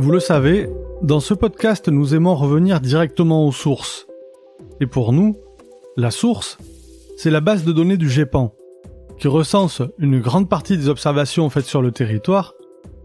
[0.00, 0.70] Vous le savez,
[1.02, 4.06] dans ce podcast, nous aimons revenir directement aux sources.
[4.80, 5.36] Et pour nous,
[5.94, 6.56] la source,
[7.18, 8.54] c'est la base de données du GEPAN,
[9.18, 12.54] qui recense une grande partie des observations faites sur le territoire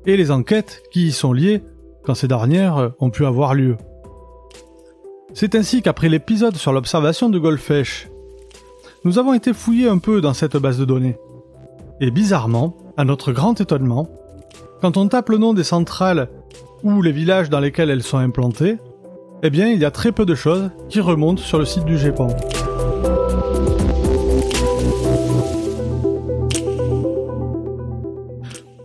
[0.05, 1.63] et les enquêtes qui y sont liées
[2.05, 3.75] quand ces dernières ont pu avoir lieu.
[5.33, 8.09] C'est ainsi qu'après l'épisode sur l'observation de Golfech,
[9.03, 11.17] nous avons été fouillés un peu dans cette base de données.
[11.99, 14.07] Et bizarrement, à notre grand étonnement,
[14.79, 16.29] quand on tape le nom des centrales
[16.85, 18.77] ou les villages dans lesquels elles sont implantées,
[19.41, 21.97] eh bien il y a très peu de choses qui remontent sur le site du
[21.97, 22.27] GEPAN.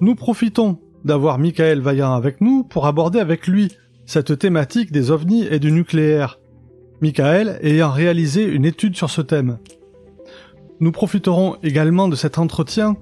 [0.00, 3.70] Nous profitons d'avoir Michael Vaillant avec nous pour aborder avec lui
[4.06, 6.40] cette thématique des ovnis et du nucléaire.
[7.02, 9.58] Michael ayant réalisé une étude sur ce thème.
[10.80, 12.96] Nous profiterons également de cet entretien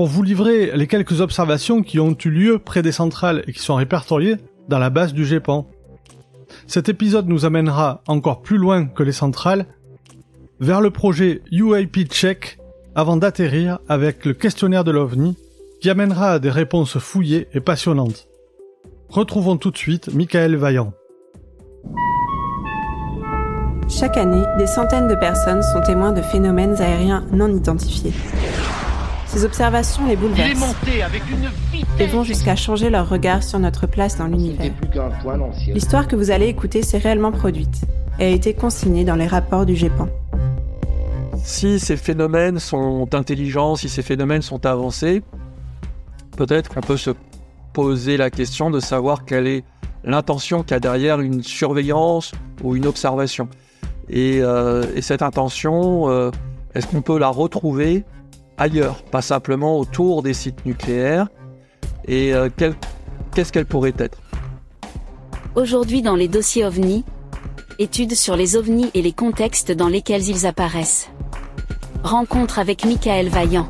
[0.00, 3.58] pour vous livrer les quelques observations qui ont eu lieu près des centrales et qui
[3.58, 5.66] sont répertoriées dans la base du GEPAN.
[6.66, 9.66] Cet épisode nous amènera encore plus loin que les centrales,
[10.58, 12.58] vers le projet UAP Check,
[12.94, 15.36] avant d'atterrir avec le questionnaire de l'OVNI,
[15.82, 18.26] qui amènera à des réponses fouillées et passionnantes.
[19.10, 20.94] Retrouvons tout de suite Michael Vaillant.
[23.86, 28.14] Chaque année, des centaines de personnes sont témoins de phénomènes aériens non identifiés.
[29.32, 30.74] Ces observations les bouleversent
[32.00, 34.72] et vont jusqu'à changer leur regard sur notre place dans l'univers.
[35.68, 37.82] L'histoire que vous allez écouter s'est réellement produite
[38.18, 40.08] et a été consignée dans les rapports du GEPAN.
[41.44, 45.22] Si ces phénomènes sont intelligents, si ces phénomènes sont avancés,
[46.36, 47.10] peut-être qu'on peut se
[47.72, 49.64] poser la question de savoir quelle est
[50.02, 52.32] l'intention qu'il y a derrière une surveillance
[52.64, 53.48] ou une observation.
[54.08, 56.32] Et, euh, cette intention, euh,
[56.74, 58.04] est-ce qu'on peut la retrouver
[58.60, 61.26] ailleurs, pas simplement autour des sites nucléaires.
[62.06, 62.48] Et euh,
[63.34, 64.18] qu'est-ce qu'elle pourrait être?
[65.56, 67.04] Aujourd'hui dans les dossiers OVNI,
[67.80, 71.10] études sur les ovnis et les contextes dans lesquels ils apparaissent.
[72.04, 73.68] Rencontre avec Michael Vaillant.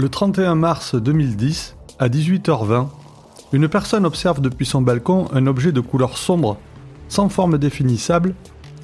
[0.00, 2.86] Le 31 mars 2010, à 18h20,
[3.52, 6.56] une personne observe depuis son balcon un objet de couleur sombre,
[7.08, 8.36] sans forme définissable,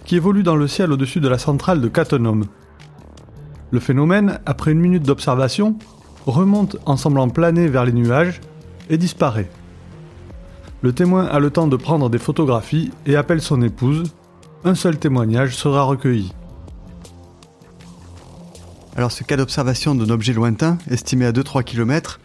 [0.04, 2.40] qui évolue dans le ciel au-dessus de la centrale de Cattenom.
[3.70, 5.78] Le phénomène, après une minute d'observation,
[6.26, 8.40] remonte en semblant planer vers les nuages
[8.90, 9.48] et disparaît.
[10.82, 14.02] Le témoin a le temps de prendre des photographies et appelle son épouse.
[14.64, 16.32] Un seul témoignage sera recueilli.
[18.96, 22.20] Alors ce cas d'observation d'un objet lointain, estimé à 2-3 km,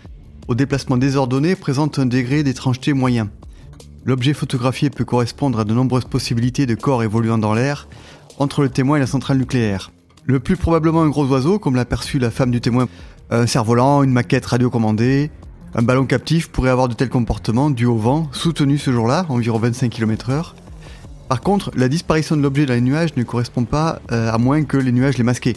[0.47, 3.30] au déplacement désordonné, présente un degré d'étrangeté moyen.
[4.06, 7.88] L'objet photographié peut correspondre à de nombreuses possibilités de corps évoluant dans l'air
[8.38, 9.91] entre le témoin et la centrale nucléaire.
[10.25, 12.88] Le plus probablement un gros oiseau, comme l'a perçu la femme du témoin,
[13.31, 15.31] un cerf-volant, une maquette radiocommandée,
[15.74, 19.57] un ballon captif pourrait avoir de tels comportements dû au vent, soutenu ce jour-là, environ
[19.57, 20.53] 25 km/h.
[21.28, 24.63] Par contre, la disparition de l'objet dans les nuages ne correspond pas euh, à moins
[24.63, 25.56] que les nuages les masquaient.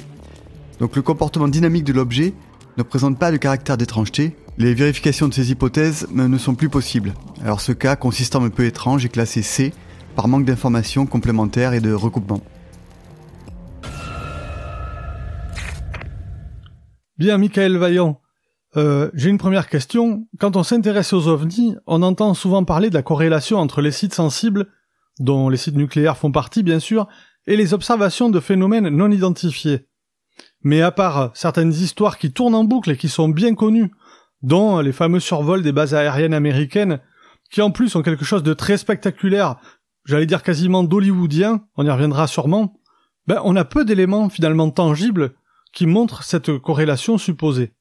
[0.83, 2.35] Donc le comportement dynamique de l'objet
[2.77, 4.35] ne présente pas de caractère d'étrangeté.
[4.59, 7.15] Les vérifications de ces hypothèses ne sont plus possibles.
[7.45, 9.73] Alors ce cas, consistant un peu étrange, est classé C
[10.17, 12.41] par manque d'informations complémentaires et de recoupement.
[17.17, 18.21] Bien, Michael Vaillant.
[18.77, 20.27] Euh, j'ai une première question.
[20.41, 24.15] Quand on s'intéresse aux ovnis, on entend souvent parler de la corrélation entre les sites
[24.15, 24.67] sensibles,
[25.21, 27.07] dont les sites nucléaires font partie bien sûr,
[27.47, 29.87] et les observations de phénomènes non identifiés.
[30.63, 33.93] Mais à part certaines histoires qui tournent en boucle et qui sont bien connues,
[34.43, 37.01] dont les fameux survols des bases aériennes américaines,
[37.51, 39.57] qui en plus ont quelque chose de très spectaculaire,
[40.05, 42.81] j'allais dire quasiment d'hollywoodien, on y reviendra sûrement,
[43.27, 45.35] ben on a peu d'éléments finalement tangibles
[45.73, 47.73] qui montrent cette corrélation supposée.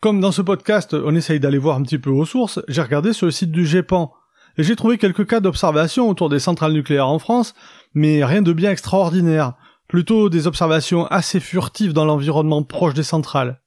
[0.00, 3.12] Comme dans ce podcast, on essaye d'aller voir un petit peu aux sources, j'ai regardé
[3.12, 4.12] sur le site du GEPAN,
[4.56, 7.54] et j'ai trouvé quelques cas d'observation autour des centrales nucléaires en France,
[7.94, 9.54] mais rien de bien extraordinaire
[9.88, 13.62] plutôt des observations assez furtives dans l'environnement proche des centrales.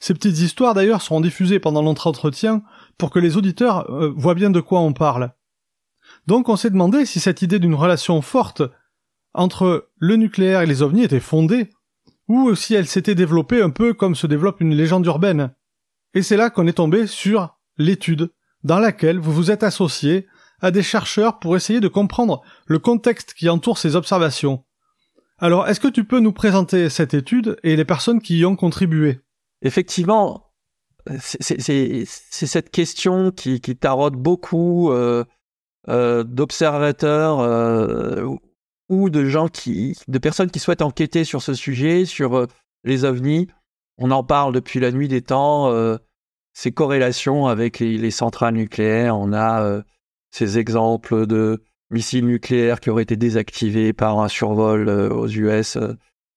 [0.00, 2.62] Ces petites histoires d'ailleurs seront diffusées pendant notre entretien
[2.98, 5.32] pour que les auditeurs euh, voient bien de quoi on parle.
[6.26, 8.62] Donc on s'est demandé si cette idée d'une relation forte
[9.34, 11.70] entre le nucléaire et les ovnis était fondée,
[12.26, 15.54] ou si elle s'était développée un peu comme se développe une légende urbaine.
[16.14, 18.32] Et c'est là qu'on est tombé sur l'étude
[18.64, 20.26] dans laquelle vous vous êtes associé
[20.60, 24.64] à des chercheurs pour essayer de comprendre le contexte qui entoure ces observations,
[25.40, 28.56] alors, est-ce que tu peux nous présenter cette étude et les personnes qui y ont
[28.56, 29.20] contribué?
[29.62, 30.52] Effectivement,
[31.20, 35.24] c'est cette question qui, qui taraude beaucoup euh,
[35.88, 38.26] euh, d'observateurs euh,
[38.88, 42.46] ou de gens qui, de personnes qui souhaitent enquêter sur ce sujet, sur
[42.82, 43.46] les ovnis.
[43.96, 45.72] On en parle depuis la nuit des temps.
[46.52, 49.18] ces corrélations avec les, centrales nucléaires.
[49.18, 49.82] On a
[50.30, 55.78] ces exemples de missiles nucléaires qui auraient été désactivés par un survol aux US.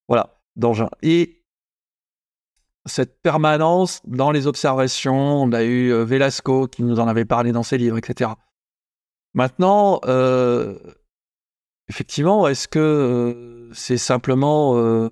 [0.07, 0.89] voilà, d'engins.
[1.01, 1.41] Et
[2.85, 5.41] cette permanence dans les observations.
[5.43, 8.31] On a eu euh, Velasco qui nous en avait parlé dans ses livres, etc.
[9.33, 10.77] Maintenant, euh,
[11.87, 15.09] effectivement, est-ce que euh, c'est simplement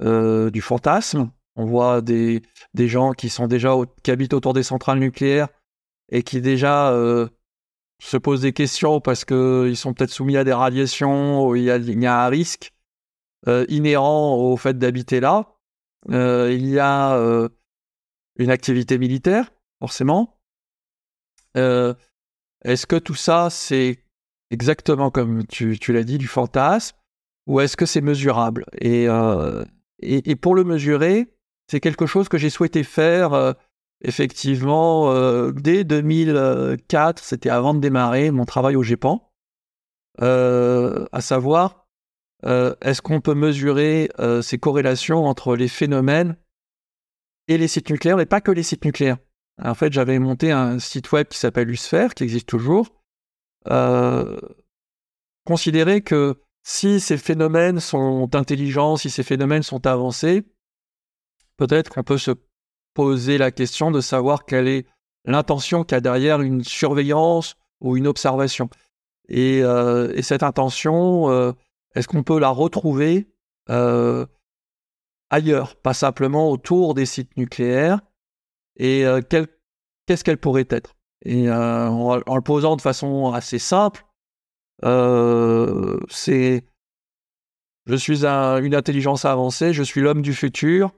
[0.00, 1.30] du fantasme?
[1.56, 2.42] On voit des,
[2.74, 5.48] des gens qui sont déjà qui habitent autour des centrales nucléaires
[6.10, 6.92] et qui déjà
[8.00, 12.24] se posent des questions parce qu'ils sont peut-être soumis à des radiations il y a,
[12.24, 12.72] un risque
[13.68, 15.54] inhérent au fait d'habiter là.
[16.10, 17.48] Euh, il y a euh,
[18.36, 20.40] une activité militaire, forcément.
[21.56, 21.94] Euh,
[22.64, 24.04] est-ce que tout ça, c'est
[24.50, 26.96] exactement comme tu, l'as dit, du fantasme,
[27.46, 28.66] ou est-ce que c'est mesurable?
[28.80, 29.06] Et,
[30.00, 31.34] et, pour le mesurer,
[31.70, 33.54] c'est quelque chose que j'ai souhaité faire
[34.04, 35.12] effectivement
[35.50, 39.30] dès 2004, c'était avant de démarrer mon travail au GEPAN,
[40.20, 41.84] à savoir
[42.44, 46.36] euh, est-ce qu'on peut mesurer euh, ces corrélations entre les phénomènes
[47.48, 49.18] et les sites nucléaires, et pas que les sites nucléaires?
[49.62, 53.02] En fait, j'avais monté un site web qui s'appelle Usphère, qui existe toujours.
[53.70, 54.38] Euh,
[55.46, 60.44] considérer que si ces phénomènes sont intelligents, si ces phénomènes sont avancés,
[61.56, 62.32] peut-être qu'on peut se
[62.94, 64.86] poser la question de savoir quelle est
[65.24, 68.70] l'intention qu'il y a derrière une surveillance ou une observation.
[69.28, 71.54] Et, et cette intention,
[71.94, 73.28] est-ce qu'on peut la retrouver
[73.70, 74.26] euh,
[75.30, 78.00] ailleurs, pas simplement autour des sites nucléaires
[78.76, 79.20] Et euh,
[80.06, 80.94] qu'est-ce qu'elle pourrait être?
[81.24, 84.04] Et euh, en, le posant de façon assez simple,
[84.82, 86.64] c'est
[87.86, 90.92] je suis une intelligence avancée, je suis l'homme du futur,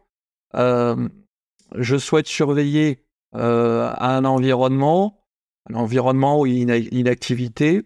[1.75, 3.03] je souhaite surveiller
[3.33, 5.19] un environnement,
[5.69, 7.83] un environnement où il y a une activité,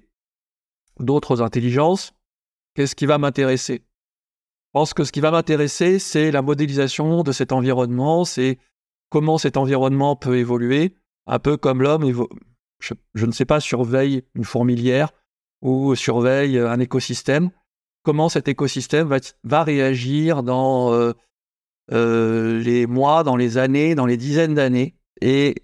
[0.99, 2.13] d'autres intelligences,
[2.75, 3.83] Qu'est-ce qui va m'intéresser?
[3.83, 8.59] Je pense que ce qui va m'intéresser, c'est la modélisation de cet environnement, c'est
[9.09, 10.95] comment cet environnement peut évoluer,
[11.27, 12.11] un peu comme l'homme,
[12.79, 15.13] je, ne sais pas, surveille une fourmilière
[15.61, 17.51] ou surveille un écosystème.
[18.03, 21.13] Comment cet écosystème va, réagir dans euh,
[21.93, 25.55] euh, les mois, dans les années, dans les dizaines d'années, et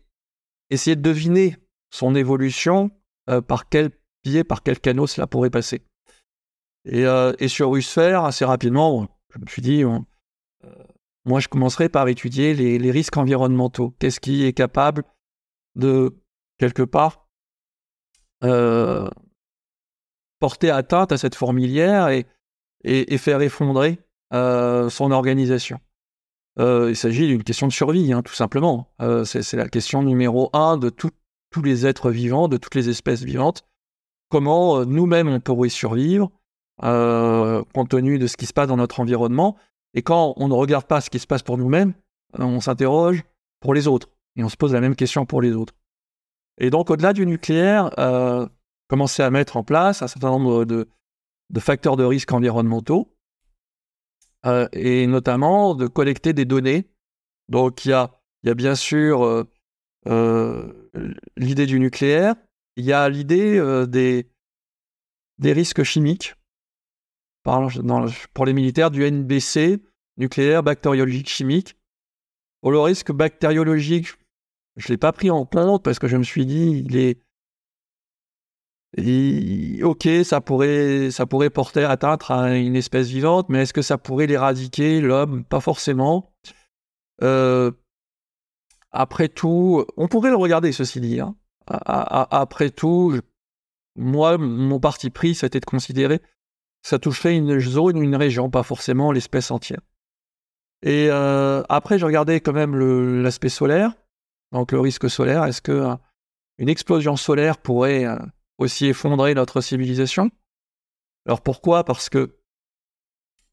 [0.70, 1.56] essayer de deviner
[1.90, 2.90] son évolution,
[3.30, 3.90] euh, par quel
[4.22, 5.82] pied, par quel canot cela pourrait passer.
[6.92, 9.98] Euh, et, sur Usfer, assez rapidement, je me suis dit, euh,
[11.24, 13.94] moi je commencerai par étudier les, risques environnementaux.
[13.98, 15.02] Qu'est-ce qui est capable
[15.74, 16.16] de,
[16.58, 17.28] quelque part,
[18.44, 19.08] euh,
[20.38, 22.26] porter atteinte à cette fourmilière et,
[23.18, 23.98] faire effondrer
[24.30, 25.80] son organisation.
[26.58, 28.88] Il s'agit d'une question de survie, hein, tout simplement.
[29.24, 31.10] c'est la question numéro un de tous
[31.62, 33.64] les êtres vivants, de toutes les espèces vivantes.
[34.28, 36.30] Comment nous-mêmes on pourrait survivre
[36.82, 39.56] euh, compte tenu de ce qui se passe dans notre environnement?
[39.94, 41.94] Et quand on ne regarde pas ce qui se passe pour nous-mêmes,
[42.38, 43.22] euh, on s'interroge
[43.60, 44.10] pour les autres.
[44.36, 45.74] Et on se pose la même question pour les autres.
[46.58, 48.46] Et donc, au-delà du nucléaire, euh,
[48.88, 50.88] commencer à mettre en place un certain nombre de,
[51.58, 53.15] facteurs de risque environnementaux,
[54.46, 56.88] euh, et notamment de collecter des données.
[57.48, 58.12] Donc, il y a,
[58.44, 59.46] y a bien sûr
[61.36, 62.34] l'idée du nucléaire,
[62.76, 64.28] il y a l'idée des,
[65.38, 66.34] des risques chimiques
[68.34, 69.80] pour les militaires du NBC,
[70.16, 71.76] nucléaire, bactériologique, chimique.
[72.60, 74.08] Pour le risque bactériologique,
[74.76, 77.22] je ne l'ai pas pris en compte parce que je me suis dit, il est.
[78.98, 83.98] ok, ça pourrait, ça pourrait porter atteinte à une espèce vivante, mais est-ce que ça
[83.98, 85.44] pourrait l'éradiquer, l'homme?
[85.44, 86.32] Pas forcément.
[87.22, 87.70] Euh,
[88.92, 91.20] après tout, on pourrait le regarder, ceci dit.
[91.20, 91.36] Hein.
[91.66, 93.20] Après tout,
[93.96, 96.22] moi, mon parti pris, c'était de considérer
[96.86, 99.80] ça toucherait une zone ou une région, pas forcément l'espèce entière.
[100.82, 102.76] Et euh, après, je regardais quand même
[103.22, 103.90] l'aspect solaire,
[104.52, 105.44] donc le risque solaire.
[105.44, 105.96] Est-ce que euh,
[106.58, 108.16] explosion solaire pourrait euh,
[108.58, 110.30] aussi effondrer notre civilisation
[111.26, 111.84] Alors pourquoi?
[111.84, 112.38] Parce que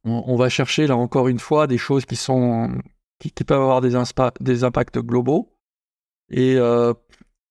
[0.06, 2.78] on, va chercher là encore une fois des choses qui sont
[3.20, 3.94] qui, peuvent avoir des,
[4.42, 5.58] des impacts globaux.
[6.30, 6.58] Et,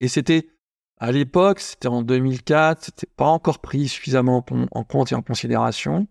[0.00, 0.50] et c'était
[1.02, 6.06] à l'époque, c'était en 2004, c'était pas encore pris suffisamment en compte et en considération.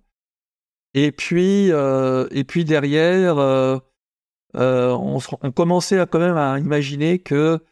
[0.93, 3.79] Et puis, euh, et puis derrière, euh,
[4.53, 5.19] on,
[5.55, 7.63] commençait à quand même à imaginer que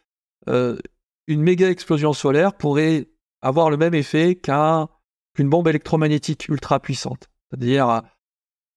[0.46, 3.09] une méga explosion solaire pourrait
[3.42, 8.02] avoir le même effet qu'une bombe électromagnétique ultra puissante, c'est-à-dire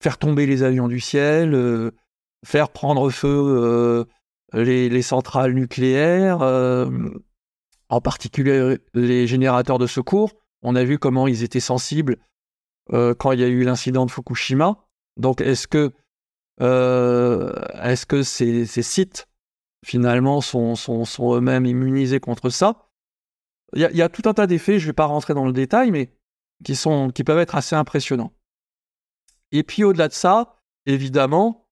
[0.01, 1.91] faire tomber les avions du ciel,
[2.45, 4.05] faire prendre feu
[4.53, 6.41] les, centrales nucléaires,
[7.89, 10.31] en particulier les générateurs de secours.
[10.61, 12.17] On a vu comment ils étaient sensibles
[12.89, 14.77] quand il y a eu l'incident de Fukushima.
[15.17, 15.91] Donc, est-ce que,
[16.59, 19.27] que ces, sites,
[19.85, 20.75] finalement, sont,
[21.35, 22.87] eux-mêmes immunisés contre ça?
[23.75, 25.91] Il y, a, tout un tas d'effets, je ne vais pas rentrer dans le détail,
[25.91, 26.11] mais
[26.63, 28.33] qui, sont, qui peuvent être assez impressionnants.
[29.51, 31.67] Et puis, au-delà de ça, évidemment,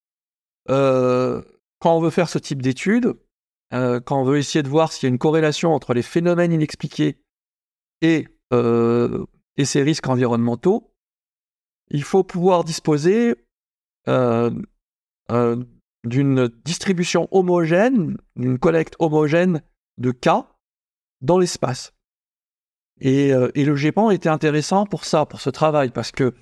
[0.67, 1.43] quand
[1.83, 3.13] on veut faire ce type d'études,
[3.71, 7.21] quand on veut essayer de voir s'il y a une corrélation entre les phénomènes inexpliqués
[8.01, 10.91] et, et ces risques environnementaux,
[11.91, 13.35] il faut pouvoir disposer
[14.07, 14.49] euh,
[15.29, 15.63] euh,
[16.03, 19.61] d'une distribution homogène, d'une collecte homogène
[19.97, 20.47] de cas
[21.21, 21.93] dans l'espace.
[22.99, 26.33] Et, euh, le GEPAN était intéressant pour ça, pour ce travail, parce que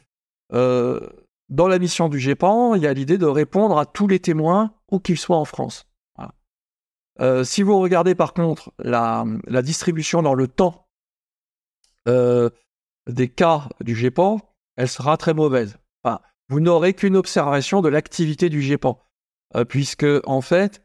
[0.52, 4.74] dans la mission du GEPAN, il y a l'idée de répondre à tous les témoins,
[4.92, 5.86] où qu'ils soient en France.
[7.44, 9.26] si vous regardez par contre la,
[9.62, 10.88] distribution dans le temps
[13.10, 14.40] des cas du GEPAN,
[14.80, 15.78] elle sera très mauvaise.
[16.48, 19.00] vous n'aurez qu'une observation de l'activité du GEPAN,
[19.56, 20.82] euh, puisque en fait,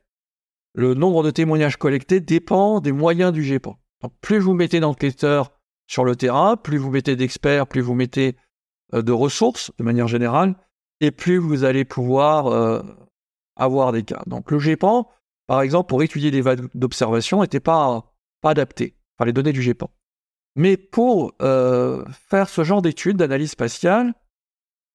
[0.74, 3.78] le nombre de témoignages collectés dépend des moyens du GEPAN.
[4.04, 5.50] Donc, plus vous mettez d'enquêteurs
[5.86, 8.36] sur le terrain, plus vous mettez d'experts, plus vous mettez
[8.92, 10.56] euh, de ressources de manière générale,
[11.00, 12.82] et plus vous allez pouvoir euh,
[13.56, 14.22] avoir des cas.
[14.26, 15.08] Donc le GEPAN,
[15.46, 19.90] par exemple, pour étudier les vagues d'observation, n'était pas, adapté, enfin les données du GEPAN.
[20.54, 24.12] Mais pour euh, faire ce genre d'études d'analyse spatiale,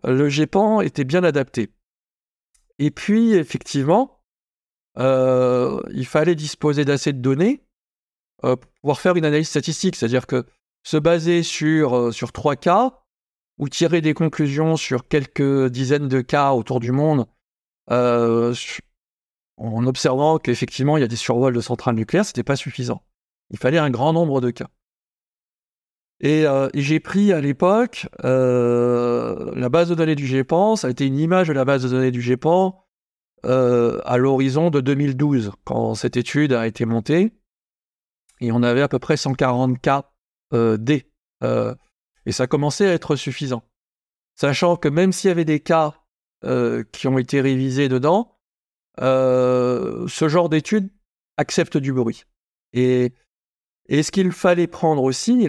[0.03, 1.71] le GEPAN était bien adapté.
[2.77, 4.21] Et puis, effectivement,
[4.97, 7.65] il fallait disposer d'assez de données
[8.43, 10.45] euh, pouvoir faire une analyse statistique, c'est-à-dire que
[10.83, 13.01] se baser sur, sur trois cas
[13.57, 17.25] ou tirer des conclusions sur quelques dizaines de cas autour du monde
[19.59, 23.03] en observant qu'effectivement il y a des survols de centrales nucléaires, ce n'était pas suffisant.
[23.51, 24.69] Il fallait un grand nombre de cas.
[26.23, 30.89] Euh, et, j'ai pris à l'époque euh, la base de données du GEPAN, ça a
[30.89, 32.83] été une image de la base de données du GEPAN
[33.45, 37.31] euh, à l'horizon de 2012, quand cette étude a été montée.
[38.39, 40.11] Et on avait à peu près 140 cas
[40.53, 41.11] D.
[41.41, 43.63] et ça commençait à être suffisant.
[44.35, 45.95] Sachant que même s'il y avait des cas
[46.91, 48.37] qui ont été révisés dedans,
[48.97, 50.89] ce genre d'étude
[51.37, 52.23] accepte du bruit.
[52.73, 53.13] Et
[53.91, 55.47] et ce qu'il fallait prendre aussi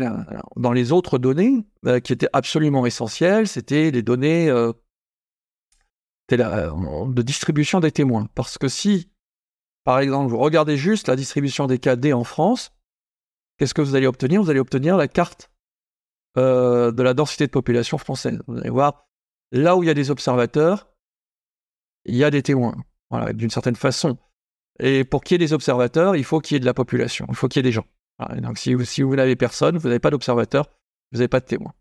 [0.56, 4.72] dans les autres données, euh, qui étaient absolument essentielles, c'était les données euh,
[6.32, 8.28] euh, de distribution des témoins.
[8.34, 9.10] Parce que si,
[9.84, 12.72] par exemple, vous regardez juste la distribution des KD en France,
[13.60, 14.42] qu'est-ce que vous allez obtenir?
[14.42, 15.50] Vous allez obtenir la carte
[16.34, 18.40] de la densité de population française.
[18.48, 19.06] Vous allez voir,
[19.52, 20.88] là où il y a des observateurs,
[22.06, 22.74] il y a des témoins,
[23.10, 24.16] voilà, d'une certaine façon.
[24.78, 27.26] Et pour qu'il y ait des observateurs, il faut qu'il y ait de la population,
[27.28, 27.84] il faut qu'il y ait des gens
[28.42, 30.66] donc si, vous n'avez personne, vous n'avez pas d'observateur,
[31.12, 31.72] vous n'avez pas de témoin.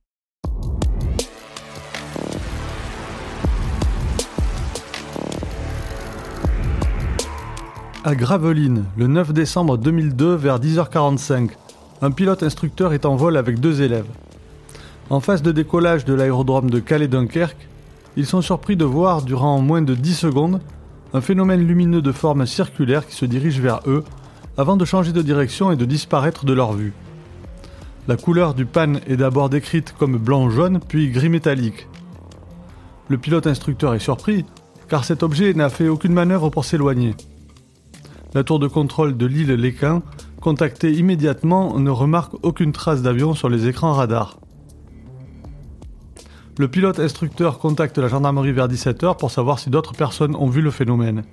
[8.06, 11.50] À Gravelines, le 9 décembre 2002 vers 10h45,
[12.02, 14.08] un pilote instructeur est en vol avec deux élèves.
[15.10, 17.68] En phase de décollage de l'aérodrome de Calais-Dunkerque,
[18.16, 20.62] ils sont surpris de voir, durant moins de 10 secondes,
[21.14, 24.04] un phénomène lumineux de forme circulaire qui se dirige vers eux
[24.58, 26.94] avant de changer de direction et de disparaître de leur vue.
[28.08, 31.88] La couleur du pan est d'abord décrite comme blanc-jaune, puis gris métallique.
[33.08, 34.46] Le pilote instructeur est surpris,
[34.88, 37.16] car cet objet n'a fait aucune manœuvre pour s'éloigner.
[38.36, 40.04] La tour de contrôle de l'île Léquin,
[40.40, 44.38] contactée immédiatement, ne remarque aucune trace d'avion sur les écrans radars.
[46.60, 50.62] Le pilote instructeur contacte la gendarmerie vers 17h pour savoir si d'autres personnes ont vu
[50.62, 51.24] le phénomène.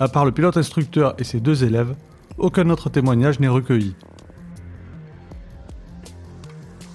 [0.00, 1.94] À part le pilote instructeur et ses deux élèves,
[2.38, 3.94] aucun autre témoignage n'est recueilli.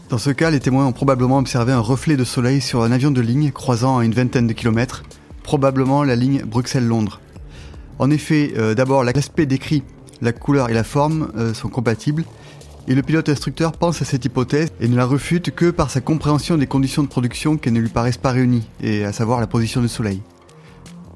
[0.10, 3.12] Dans ce cas, les témoins ont probablement observé un reflet de soleil sur un avion
[3.12, 5.04] de ligne croisant à une vingtaine de kilomètres,
[5.44, 7.22] probablement la ligne Bruxelles-Londres.
[8.00, 9.83] En effet, euh, d'abord, l'aspect décrit,
[10.21, 12.25] la couleur et la forme euh, sont compatibles,
[12.88, 16.01] et le pilote instructeur pense à cette hypothèse et ne la refute que par sa
[16.01, 19.48] compréhension des conditions de production qui ne lui paraissent pas réunies, et à savoir la
[19.48, 20.21] position du soleil.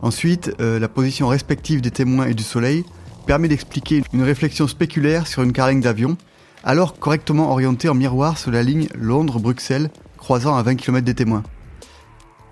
[0.01, 2.86] Ensuite, euh, la position respective des témoins et du soleil
[3.25, 6.17] permet d'expliquer une réflexion spéculaire sur une carlingue d'avion,
[6.63, 11.44] alors correctement orientée en miroir sur la ligne Londres-Bruxelles, croisant à 20 km des témoins.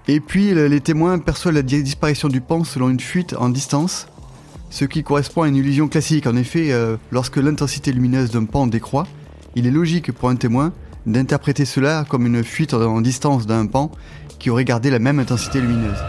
[0.07, 4.07] Et puis les témoins perçoivent la disparition du pan selon une fuite en distance,
[4.73, 6.25] ce qui correspond à une illusion classique.
[6.25, 9.05] En effet, euh, lorsque l'intensité lumineuse d'un pan décroît,
[9.53, 10.73] il est logique pour un témoin
[11.05, 13.91] d'interpréter cela comme une fuite en distance d'un pan
[14.39, 15.99] qui aurait gardé la même intensité lumineuse.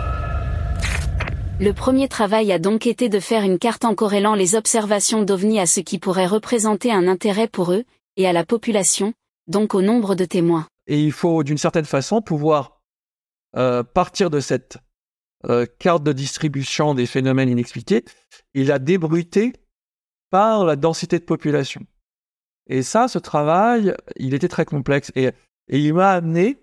[1.61, 5.61] Le premier travail a donc été de faire une carte en corrélant les observations d'OVNI
[5.61, 7.85] à ce qui pourrait représenter un intérêt pour eux,
[8.17, 9.13] et à la population,
[9.47, 10.67] donc au nombre de témoins.
[10.87, 12.81] Et il faut d'une certaine façon pouvoir
[13.57, 14.79] euh, partir de cette
[15.49, 18.05] euh, carte de distribution des phénomènes inexpliqués
[18.55, 19.53] et la débruiter
[20.31, 21.83] par la densité de population.
[22.67, 25.31] Et ça, ce travail, il était très complexe et,
[25.69, 26.63] il m'a amené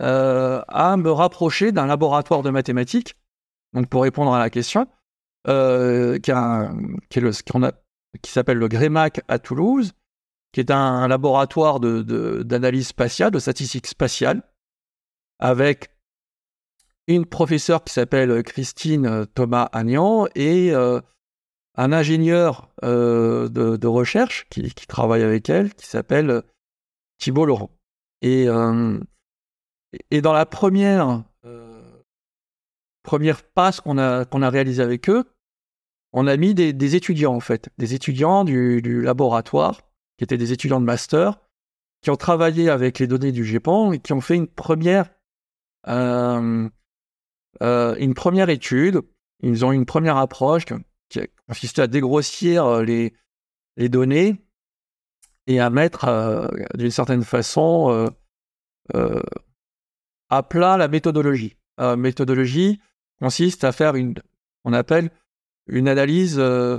[0.00, 3.16] euh, à me rapprocher d'un laboratoire de mathématiques
[3.72, 4.86] donc pour répondre à la question,
[5.48, 6.30] euh, qui,
[8.30, 9.92] s'appelle le GREMAC à Toulouse,
[10.52, 14.42] qui est un, laboratoire d'analyse spatiale, de statistique spatiale,
[15.38, 15.91] avec
[17.06, 21.00] une professeure qui s'appelle Christine Thomas Agnan et euh,
[21.76, 26.42] un ingénieur euh, de, recherche qui, travaille avec elle, qui s'appelle
[27.18, 27.70] Thibault Laurent.
[28.20, 31.24] Et, dans la première
[33.02, 35.24] première passe qu'on a, qu'on a réalisée avec eux,
[36.12, 39.82] on a mis des, étudiants en fait, des étudiants du, laboratoire,
[40.16, 41.40] qui étaient des étudiants de master,
[42.02, 45.10] qui ont travaillé avec les données du GEPAN et qui ont fait une première,
[45.88, 46.68] euh,
[47.62, 49.00] euh, une première étude.
[49.40, 50.64] Ils ont une première approche
[51.08, 53.14] qui a consisté à dégrossir euh, les,
[53.76, 54.40] les données
[55.46, 58.10] et à mettre d'une certaine façon
[60.30, 61.56] à plat la méthodologie.
[61.96, 62.80] méthodologie
[63.18, 64.14] consiste à faire une,
[64.64, 65.10] on appelle
[65.66, 66.78] une analyse euh,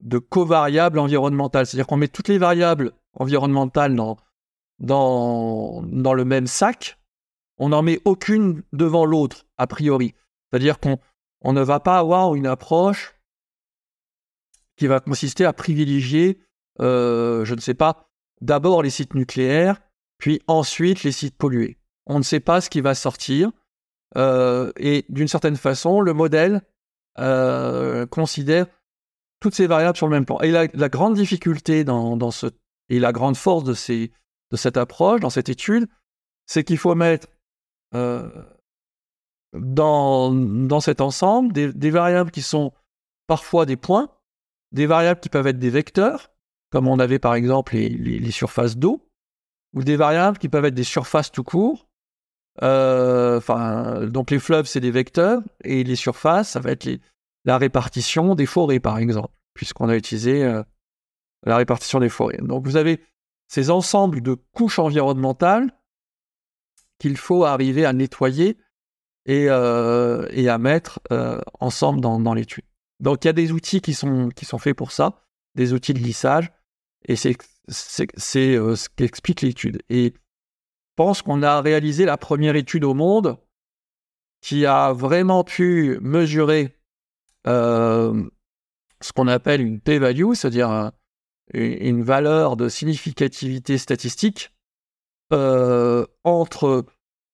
[0.00, 1.66] de covariables environnementales.
[1.66, 4.16] C'est-à-dire qu'on met toutes les variables environnementales dans,
[4.78, 6.98] dans, dans le même sac,
[7.58, 10.14] on n'en met aucune devant l'autre, a priori.
[10.54, 10.98] C'est-à-dire qu'on
[11.40, 13.16] on ne va pas avoir une approche
[14.76, 16.38] qui va consister à privilégier,
[16.80, 18.08] euh, je ne sais pas,
[18.40, 19.80] d'abord les sites nucléaires,
[20.16, 21.76] puis ensuite les sites pollués.
[22.06, 23.50] On ne sait pas ce qui va sortir.
[24.16, 26.62] Euh, et d'une certaine façon, le modèle
[27.18, 28.66] euh, considère
[29.40, 30.38] toutes ces variables sur le même plan.
[30.38, 35.88] Et la, grande difficulté et la grande force de, cette approche, dans cette étude,
[36.46, 37.26] c'est qu'il faut mettre
[39.54, 42.72] dans, cet ensemble des, variables qui sont
[43.26, 44.10] parfois des points,
[44.72, 46.32] des variables qui peuvent être des vecteurs,
[46.70, 49.08] comme on avait par exemple les, surfaces d'eau,
[49.72, 51.88] ou des variables qui peuvent être des surfaces tout court,
[52.62, 53.40] euh,
[54.08, 56.88] donc les fleuves, c'est des vecteurs, et les surfaces, ça va être
[57.44, 60.62] la répartition des forêts, par exemple, puisqu'on a utilisé euh,
[61.44, 62.38] la répartition des forêts.
[62.38, 63.00] Donc vous avez
[63.48, 65.70] ces ensembles de couches environnementales
[66.98, 68.56] qu'il faut arriver à nettoyer
[69.26, 71.00] et, euh, et à mettre
[71.60, 72.64] ensemble dans, dans l'étude.
[73.00, 75.94] Donc il y a des outils qui sont, qui sont faits pour ça, des outils
[75.94, 76.52] de lissage,
[77.06, 77.36] et c'est
[77.68, 79.82] ce qu'explique l'étude.
[79.88, 80.14] Et
[80.96, 83.38] pense qu'on a réalisé la première étude au monde
[84.40, 86.76] qui a vraiment pu mesurer
[87.46, 88.28] euh,
[89.00, 90.92] ce qu'on appelle une p-value, c'est-à-dire
[91.52, 94.54] une valeur de significativité statistique
[95.32, 96.84] euh, entre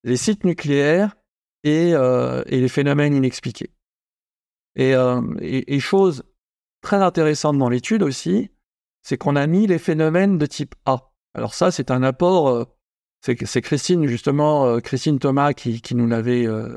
[0.04, 1.16] les sites nucléaires
[1.64, 3.70] et, euh, les phénomènes inexpliqués.
[4.76, 4.94] Et,
[5.42, 6.22] et chose
[6.80, 8.50] très intéressante dans l'étude aussi,
[9.02, 11.12] c'est qu'on a mis les phénomènes de type A.
[11.34, 12.66] Alors ça, c'est un apport
[13.22, 16.76] c'est Christine, justement, euh, Christine Thomas qui, nous l'avait euh,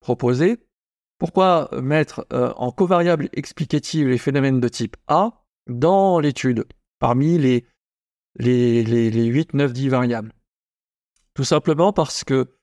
[0.00, 0.58] proposé.
[1.18, 6.66] Pourquoi mettre euh, en covariable explicative les phénomènes de type A dans l'étude,
[6.98, 7.64] parmi les,
[8.36, 10.32] les, les, 8, 9, 10 variables?
[11.34, 12.56] Tout simplement parce que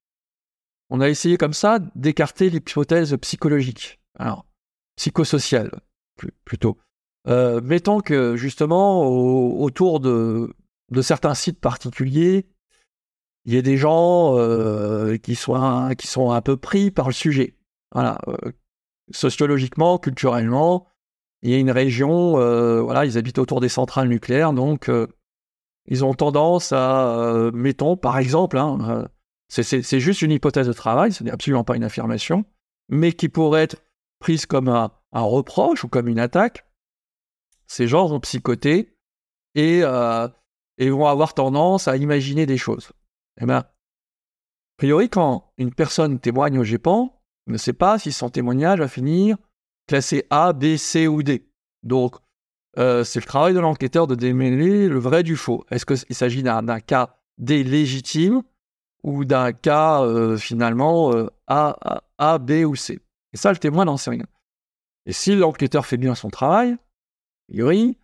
[0.89, 4.45] on a essayé comme ça d'écarter l'hypothèse psychologique, alors
[4.95, 5.71] psychosociale
[6.43, 6.77] plutôt.
[7.25, 10.53] mettons que justement autour de,
[11.01, 12.47] certains sites particuliers,
[13.45, 17.13] il y a des gens euh, qui, sont, qui sont un peu pris par le
[17.13, 17.55] sujet.
[17.93, 18.51] Voilà, euh,
[19.11, 20.87] sociologiquement, culturellement,
[21.41, 24.91] il y a une région, euh, voilà, ils habitent autour des centrales nucléaires, donc
[25.87, 29.07] ils ont tendance à, mettons, par exemple, hein,
[29.49, 32.45] c'est juste une hypothèse de travail, ce n'est absolument pas une affirmation,
[32.87, 33.83] mais qui pourrait être
[34.19, 36.65] prise comme un, reproche ou comme une attaque.
[37.67, 38.95] Ces gens vont psychoter
[39.55, 42.91] et, et vont avoir tendance à imaginer des choses.
[43.41, 43.67] Eh bien, a
[44.77, 49.37] priori, quand une personne témoigne au GEPAN, ne sait pas si son témoignage va finir
[49.87, 51.49] classé A, B, C ou D.
[51.83, 52.15] Donc,
[52.77, 55.65] euh, c'est le travail de l'enquêteur de démêler le vrai du faux.
[55.71, 58.43] Est-ce qu'il s'agit d'un cas D légitime
[59.03, 60.03] ou d'un cas
[60.37, 61.11] finalement
[61.47, 62.99] A, A, B ou C.
[63.33, 64.25] Et ça, le témoin n'en sait rien.
[65.05, 66.77] Et si l'enquêteur fait bien son travail, a
[67.47, 67.97] priori,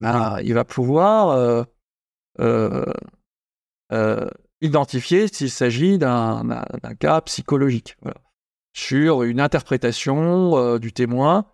[0.00, 1.66] ben, il va pouvoir
[4.60, 6.66] identifier s'il s'agit d'un
[6.98, 7.96] cas psychologique.
[8.72, 11.46] Sur une interprétation du témoin,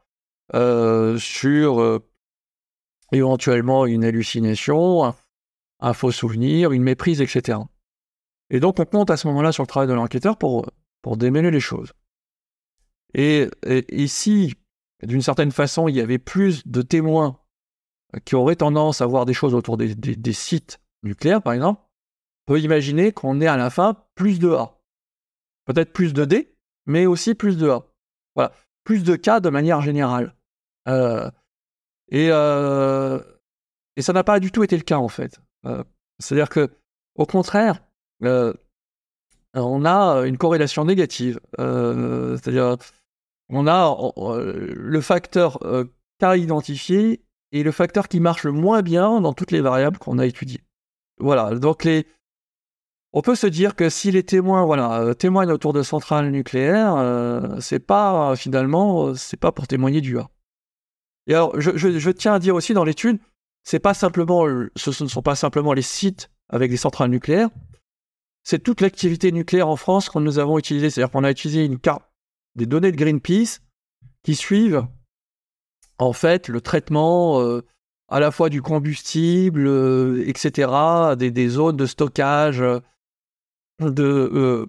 [0.52, 2.02] sur
[3.12, 5.14] éventuellement une hallucination,
[5.80, 7.58] un, faux souvenir, une méprise, etc.
[8.50, 10.70] Et donc on compte à ce moment-là sur le travail de l'enquêteur pour,
[11.02, 11.92] pour démêler les choses.
[13.14, 13.48] Et,
[13.90, 14.54] ici,
[15.02, 17.38] d'une certaine façon, il y avait plus de témoins
[18.24, 21.80] qui auraient tendance à voir des choses autour des, sites nucléaires, par exemple,
[22.46, 24.78] on peut imaginer qu'on ait à la fin plus de A.
[25.64, 26.54] Peut-être plus de D,
[26.86, 27.86] mais aussi plus de A.
[28.34, 28.52] Voilà.
[28.84, 30.34] Plus de cas de manière générale.
[30.88, 31.30] Euh,
[32.08, 33.18] et, euh,
[33.96, 35.40] et ça n'a pas du tout été le cas, en fait.
[35.64, 35.82] Euh,
[36.18, 36.70] c'est-à-dire que,
[37.14, 37.82] au contraire,
[38.22, 41.40] on a une corrélation négative.
[41.58, 42.76] C'est-à-dire,
[43.48, 45.58] on a le facteur
[46.18, 50.18] cas identifié et le facteur qui marche le moins bien dans toutes les variables qu'on
[50.18, 50.62] a étudiées.
[51.18, 52.06] Voilà, donc les...
[53.12, 56.96] on peut se dire que si les témoins voilà, euh, témoignent autour de centrales nucléaires,
[56.96, 60.28] euh, c'est pas finalement, c'est pas pour témoigner du A.
[61.28, 63.18] Et alors, je, tiens à dire aussi dans l'étude,
[63.62, 64.44] c'est pas simplement,
[64.76, 67.48] ce ne sont pas simplement les sites avec des centrales nucléaires,
[68.44, 70.90] c'est toute l'activité nucléaire en France que nous avons utilisée.
[70.90, 72.04] C'est-à-dire qu'on a utilisé une carte
[72.54, 73.60] des données de Greenpeace
[74.22, 74.86] qui suivent
[75.98, 77.62] en fait le traitement euh,
[78.08, 80.70] à la fois du combustible, euh, etc.,
[81.16, 82.80] des, zones de stockage euh,
[83.80, 84.68] de,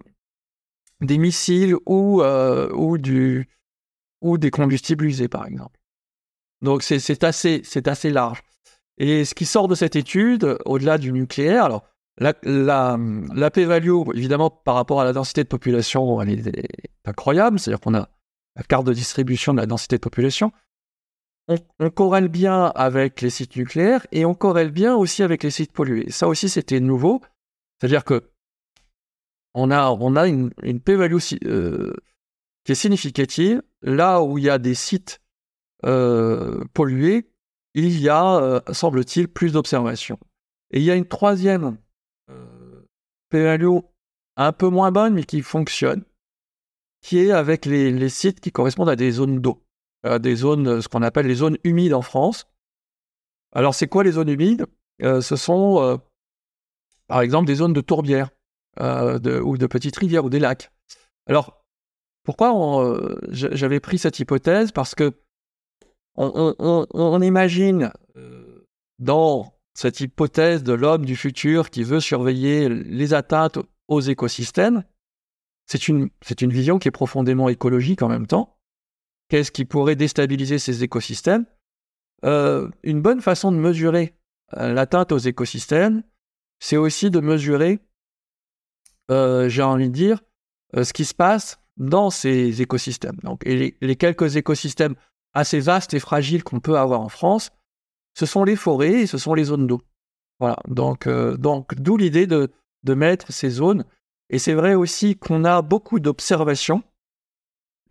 [1.01, 2.97] des missiles ou, ou
[4.37, 5.79] des combustibles usés, par exemple.
[6.61, 8.41] Donc c'est assez, assez large.
[8.97, 11.83] Et ce qui sort de cette étude, au-delà du nucléaire, alors
[12.17, 16.67] la, p-value, évidemment, par rapport à la densité de population, elle est
[17.05, 17.59] incroyable.
[17.59, 18.09] C'est-à-dire qu'on a
[18.55, 20.51] la carte de distribution de la densité de population
[21.47, 25.71] on, corrèle bien avec les sites nucléaires et on corrèle bien aussi avec les sites
[25.71, 26.09] pollués.
[26.09, 27.21] Ça aussi, c'était nouveau.
[27.79, 28.31] C'est-à-dire que
[29.53, 30.51] on a, on a une,
[30.81, 31.93] p-value euh,
[32.63, 33.61] qui est significative.
[33.81, 35.21] Là où il y a des sites
[35.85, 37.29] euh, pollués,
[37.73, 40.19] il y a, euh, semble-t-il, plus d'observations.
[40.71, 41.77] Et il y a une troisième
[43.35, 43.79] p-value
[44.37, 46.03] un peu moins bonne, mais qui fonctionne,
[47.01, 49.65] qui est avec les sites qui correspondent à des zones d'eau.
[50.05, 52.47] Euh, des zones, ce qu'on appelle les zones humides en France.
[53.53, 54.65] Alors, c'est quoi les zones humides?
[55.01, 55.97] Euh, Ce sont, euh,
[57.07, 58.29] par exemple, des zones de tourbières
[58.77, 60.69] ou de petites rivières ou des lacs.
[61.27, 61.63] Alors,
[62.23, 62.51] pourquoi
[63.31, 64.73] j'avais pris cette hypothèse?
[64.73, 65.13] Parce que
[66.17, 67.93] on, imagine
[68.99, 74.83] dans cette hypothèse de l'homme du futur qui veut surveiller les atteintes aux écosystèmes,
[75.67, 76.09] c'est une,
[76.41, 78.57] vision qui est profondément écologique en même temps.
[79.29, 81.45] Qu'est-ce qui pourrait déstabiliser ces écosystèmes?
[82.23, 84.15] Euh, Une bonne façon de mesurer
[84.57, 86.03] euh, l'atteinte aux écosystèmes,
[86.59, 87.79] c'est aussi de mesurer,
[89.11, 90.21] euh, j'ai envie de dire,
[90.75, 93.19] ce qui se passe dans ces écosystèmes.
[93.45, 94.95] Et les, quelques écosystèmes
[95.33, 97.51] assez vastes et fragiles qu'on peut avoir en France,
[98.15, 99.81] ce sont les forêts et ce sont les zones d'eau.
[100.39, 100.57] Voilà.
[100.67, 102.49] Donc, donc d'où l'idée de,
[102.87, 103.85] mettre ces zones.
[104.29, 106.83] Et c'est vrai aussi qu'on a beaucoup d'observations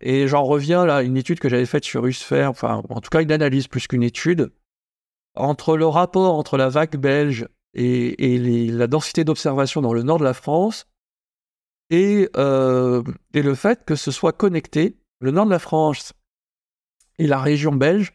[0.01, 3.21] et j'en reviens à une étude que j'avais faite sur Usfer, enfin en tout cas
[3.21, 4.51] une analyse plus qu'une étude,
[5.35, 10.23] entre le rapport entre la vague belge et, la densité d'observation dans le nord de
[10.23, 10.87] la France,
[11.93, 16.13] euh, et, le fait que ce soit connecté, le nord de la France
[17.19, 18.13] et la région belge,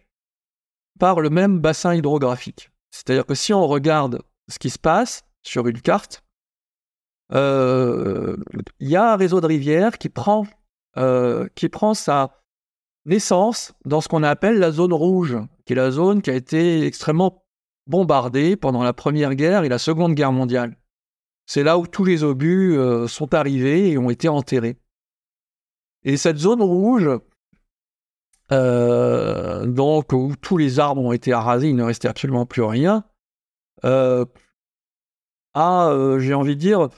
[1.00, 2.70] par le même bassin hydrographique.
[2.92, 6.22] C'est-à-dire que si on regarde ce qui se passe sur une carte,
[7.32, 8.36] euh,
[8.78, 10.46] il y a un réseau de rivières qui prend
[10.96, 12.42] euh, qui prend sa
[13.06, 16.84] naissance dans ce qu'on appelle la zone rouge, qui est la zone qui a été
[16.84, 17.44] extrêmement
[17.86, 20.76] bombardée pendant la Première Guerre et la Seconde Guerre mondiale.
[21.46, 24.76] C'est là où tous les obus euh, sont arrivés et ont été enterrés.
[26.02, 27.08] Et cette zone rouge,
[28.52, 33.04] euh, donc où tous les arbres ont été arasés, il ne restait absolument plus rien,
[33.82, 34.26] a,
[36.18, 36.88] j'ai envie de dire,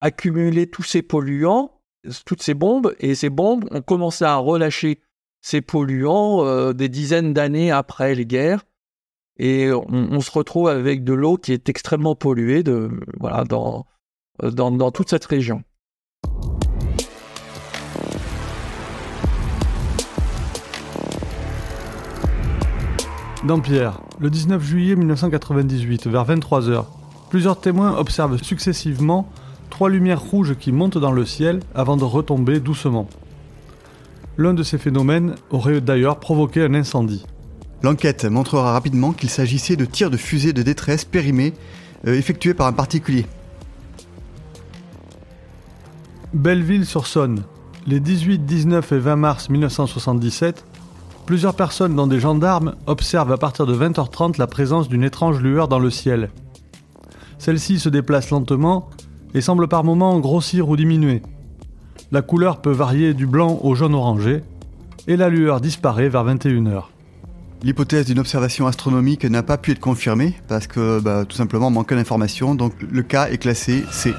[0.00, 1.78] accumulé tous ces polluants
[2.24, 5.00] toutes ces bombes, et ces bombes ont commencé à relâcher
[5.40, 8.64] ces polluants euh, des dizaines d'années après les guerres.
[9.40, 12.64] Et on, se retrouve avec de l'eau qui est extrêmement polluée
[13.20, 13.86] voilà, dans,
[14.42, 15.62] euh, dans, dans toute cette région.
[23.44, 26.84] Dampierre, le 19 juillet 1998, vers 23h,
[27.30, 29.30] plusieurs témoins observent successivement
[29.70, 33.08] trois lumières rouges qui montent dans le ciel avant de retomber doucement.
[34.38, 37.24] L'un de ces phénomènes aurait d'ailleurs provoqué un incendie.
[37.84, 41.54] L'enquête montrera rapidement qu'il s'agissait de tirs de fusées de détresse périmés
[42.08, 43.24] euh, effectués par un particulier.
[46.34, 47.44] Belleville-sur-Saône.
[47.86, 50.64] Les 18, 19 et 20 mars 1977,
[51.28, 55.68] plusieurs personnes dont des gendarmes observent à partir de 20h30 la présence d'une étrange lueur
[55.68, 56.30] dans le ciel.
[57.36, 58.88] Celle-ci se déplace lentement
[59.34, 61.20] et semble par moments grossir ou diminuer.
[62.12, 64.42] La couleur peut varier du blanc au jaune orangé,
[65.06, 66.84] et la lueur disparaît vers 21h.
[67.62, 71.92] L'hypothèse d'une observation astronomique n'a pas pu être confirmée parce que bah, tout simplement manque
[71.92, 74.14] d'informations, donc le cas est classé C.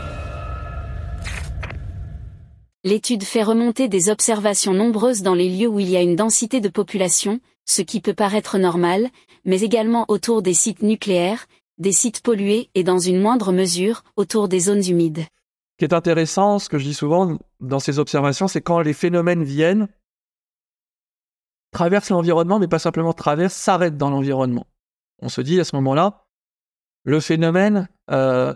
[2.85, 6.61] L'étude fait remonter des observations nombreuses dans les lieux où il y a une densité
[6.61, 9.09] de population, ce qui peut paraître normal,
[9.43, 11.45] mais également autour des sites nucléaires,
[11.77, 15.19] des sites pollués et dans une moindre mesure autour des zones humides.
[15.19, 18.93] Ce qui est intéressant, ce que je dis souvent dans ces observations, c'est quand les
[18.93, 19.89] phénomènes viennent,
[21.71, 24.67] traversent l'environnement, mais pas simplement traversent, s'arrêtent dans l'environnement.
[25.21, 26.25] On se dit à ce moment-là,
[27.03, 28.55] le phénomène, euh,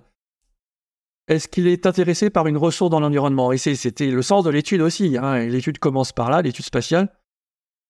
[1.28, 3.52] est-ce qu'il est intéressé par une ressource dans l'environnement?
[3.52, 5.18] Et c'était le sens de l'étude aussi.
[5.18, 7.10] Hein, l'étude commence par là, l'étude spatiale.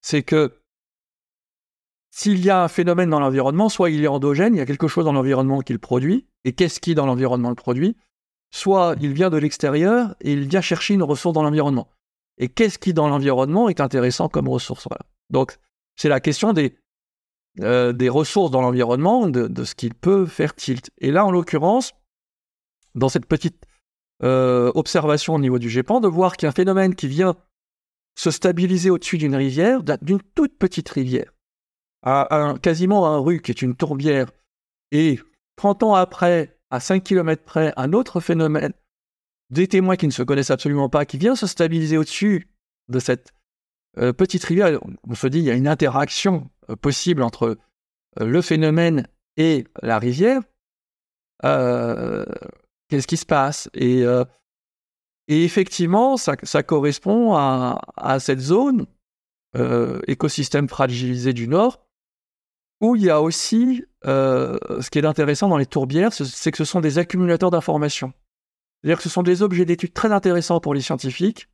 [0.02, 0.54] C'est que
[2.12, 4.88] s'il y a un phénomène dans l'environnement, soit il est endogène, il y a quelque
[4.88, 7.98] chose dans l'environnement qui le produit, et qu'est-ce qui dans l'environnement le produit?
[8.52, 11.90] Soit il vient de l'extérieur et il vient chercher une ressource dans l'environnement.
[12.38, 14.88] Et qu'est-ce qui dans l'environnement est intéressant comme ressource?
[15.32, 15.58] Donc
[15.96, 16.78] c'est la question des,
[17.62, 20.92] euh, des ressources dans l'environnement, de, ce qu'il peut faire tilt.
[21.00, 21.94] Et là, en l'occurrence,
[22.96, 23.66] dans cette petite
[24.24, 27.36] euh, observation au niveau du GEPAN, de voir qu'il un phénomène qui vient
[28.16, 31.34] se stabiliser au-dessus d'une rivière, d'une toute petite rivière,
[32.04, 34.32] à, quasiment un rue qui est une tourbière,
[34.92, 35.20] et
[35.56, 38.74] 30 ans après, à 5 km près, un autre phénomène,
[39.50, 42.50] des témoins qui ne se connaissent absolument pas, qui vient se stabiliser au-dessus
[42.90, 43.34] de cette
[43.98, 47.58] euh, petite rivière, on se dit il y a une interaction euh, possible entre
[48.20, 50.42] euh, le phénomène et la rivière.
[52.94, 54.06] Qu'est-ce qui se passe et,
[55.28, 58.86] effectivement, ça, correspond à, cette zone
[60.06, 61.88] écosystème fragilisé du Nord
[62.82, 66.58] où il y a aussi, euh, ce qui est intéressant dans les tourbières, c'est que
[66.58, 68.14] ce sont des accumulateurs d'informations.
[68.84, 71.50] C'est-à-dire que ce sont des objets d'étude très intéressants pour les scientifiques.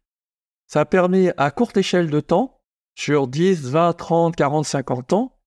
[0.68, 2.60] Ça permet à courte échelle de temps,
[2.96, 5.40] sur 10, 20, 30, 40, 50 ans,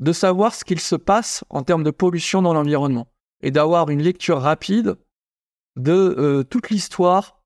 [0.00, 3.06] de savoir ce qu'il se passe en termes de pollution dans l'environnement
[3.42, 4.96] et d'avoir une lecture rapide
[5.76, 7.42] de euh, toute l'histoire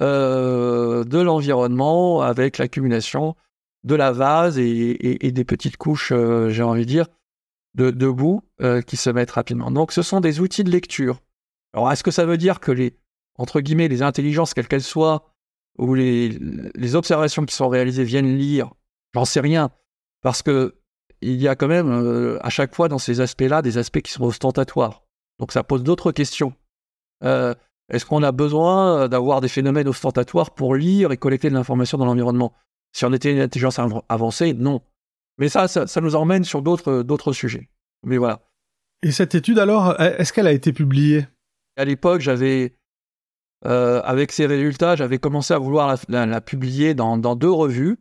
[0.00, 3.36] euh, de l'environnement avec l'accumulation
[3.82, 7.06] de la vase et, des petites couches, euh, j'ai envie de dire,
[7.74, 8.40] de, boue
[8.86, 9.70] qui se mettent rapidement.
[9.70, 11.20] Donc ce sont des outils de lecture.
[11.74, 12.96] Alors est-ce que ça veut dire que les,
[13.36, 15.34] entre guillemets, les intelligences, quelles qu'elles soient,
[15.76, 18.72] ou les, observations qui sont réalisées viennent lire
[19.12, 19.70] J'en sais rien.
[20.22, 20.76] Parce que
[21.20, 24.24] il y a quand même, à chaque fois dans ces aspects-là, des aspects qui sont
[24.24, 25.03] ostentatoires.
[25.38, 26.52] Donc ça pose d'autres questions.
[27.22, 32.06] Est-ce qu'on a besoin d'avoir des phénomènes ostentatoires pour lire et collecter de l'information dans
[32.06, 32.54] l'environnement?
[32.92, 34.80] Si on était une intelligence avancée, non.
[35.38, 37.68] Mais ça, ça, nous emmène sur d'autres, d'autres sujets.
[38.04, 38.40] Mais voilà.
[39.02, 41.26] Et cette étude, alors, est-ce qu'elle a été publiée?
[41.76, 42.76] À l'époque, j'avais,
[43.66, 47.98] euh, avec ces résultats, j'avais commencé à vouloir la, publier dans, deux revues.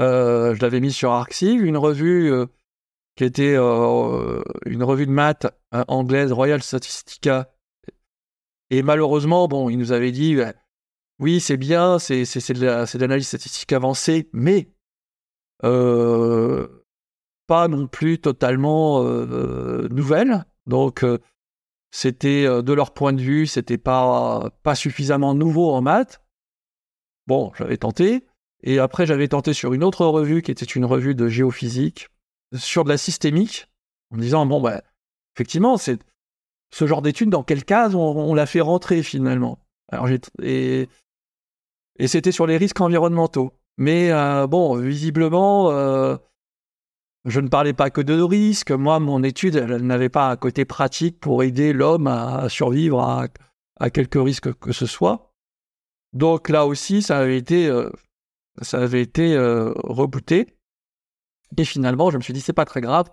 [0.00, 2.46] Euh, je l'avais mise sur Arxiv, une revue euh,
[3.16, 7.52] qui était une revue de maths anglaise, Royal Statistica.
[8.70, 10.36] Et malheureusement, bon, il nous avait dit,
[11.20, 14.72] oui, c'est bien, c'est de l'analyse statistique avancée, mais
[15.64, 16.84] euh,
[17.46, 20.46] pas non plus totalement euh, nouvelle.
[20.66, 21.18] Donc, euh,
[21.90, 26.22] c'était de leur point de vue, c'était pas, pas suffisamment nouveau en maths.
[27.26, 28.24] Bon, j'avais tenté.
[28.62, 32.08] Et après, j'avais tenté sur une autre revue qui était une revue de géophysique,
[32.56, 33.68] sur de la systémique,
[34.12, 34.82] en disant, bon, bah,
[35.34, 36.00] effectivement, c'est
[36.72, 39.58] ce genre d'étude, dans quel cas on, l'a fait rentrer finalement?
[39.90, 40.08] Alors,
[40.42, 40.88] et
[42.00, 43.52] et c'était sur les risques environnementaux.
[43.76, 46.16] Mais euh, bon, visiblement, euh,
[47.26, 48.70] je ne parlais pas que de risques.
[48.70, 53.26] Moi, mon étude, n'avait pas un côté pratique pour aider l'homme à, survivre à,
[53.78, 55.34] à quelque risque que ce soit.
[56.14, 57.90] Donc là aussi, ça avait été, euh,
[58.62, 60.56] ça avait été rebooté.
[61.56, 63.10] Et finalement, je me suis dit, c'est pas très grave.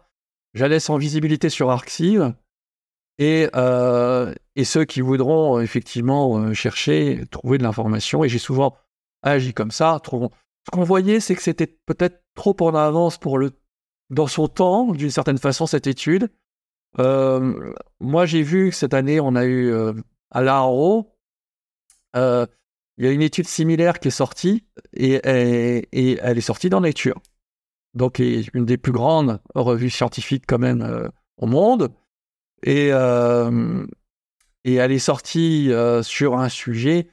[0.54, 2.34] J'allais sans visibilité sur Arxiv.
[3.20, 8.78] Et, euh, et ceux qui voudront effectivement euh, chercher, trouver de l'information, et j'ai souvent
[9.24, 10.00] agi comme ça.
[10.04, 10.32] Trop...
[10.66, 13.54] Ce qu'on voyait, c'est que c'était peut-être trop en avance pour le,
[14.12, 16.30] dans son temps, d'une certaine façon, cette étude.
[17.00, 19.74] Euh, moi, j'ai vu que cette année, on a eu
[20.30, 21.12] à l'ARO,
[22.16, 22.46] euh,
[22.98, 25.20] il y a une étude similaire qui est sortie et,
[25.92, 27.22] et, elle est sortie dans Nature.
[27.94, 31.92] Donc, une des plus grandes revues scientifiques quand même euh, au monde.
[32.64, 33.86] Et, euh,
[34.64, 35.72] et elle est sortie
[36.02, 37.10] sur un sujet.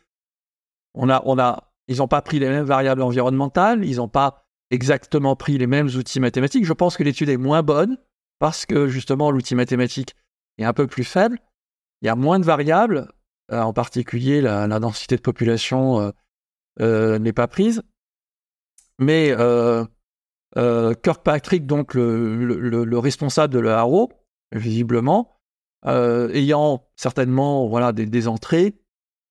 [0.94, 4.44] On a, on a, ils n'ont pas pris les mêmes variables environnementales, ils n'ont pas
[4.70, 6.64] exactement pris les mêmes outils mathématiques.
[6.64, 7.98] Je pense que l'étude est moins bonne
[8.38, 10.14] parce que justement l'outil mathématique
[10.58, 11.38] est un peu plus faible.
[12.02, 13.08] Il y a moins de variables,
[13.52, 16.10] euh, en particulier la, densité de population euh,
[16.80, 17.82] euh, n'est pas prise.
[18.98, 19.34] Mais
[20.56, 24.12] Kirkpatrick, donc le, responsable de l'ARO,
[24.52, 25.36] visiblement,
[25.84, 28.74] ayant certainement voilà, des, entrées,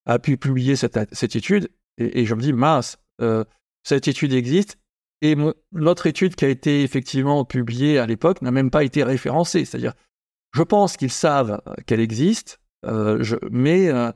[0.05, 1.69] a pu publier cette, étude.
[1.97, 2.97] Et, je me dis, mince,
[3.83, 4.77] cette étude existe,
[5.23, 5.37] et
[5.71, 9.63] notre étude qui a été effectivement publiée à l'époque n'a même pas été référencée.
[9.63, 9.93] C'est-à-dire,
[10.53, 14.11] je pense qu'ils savent euh, qu'elle existe, euh, mais euh,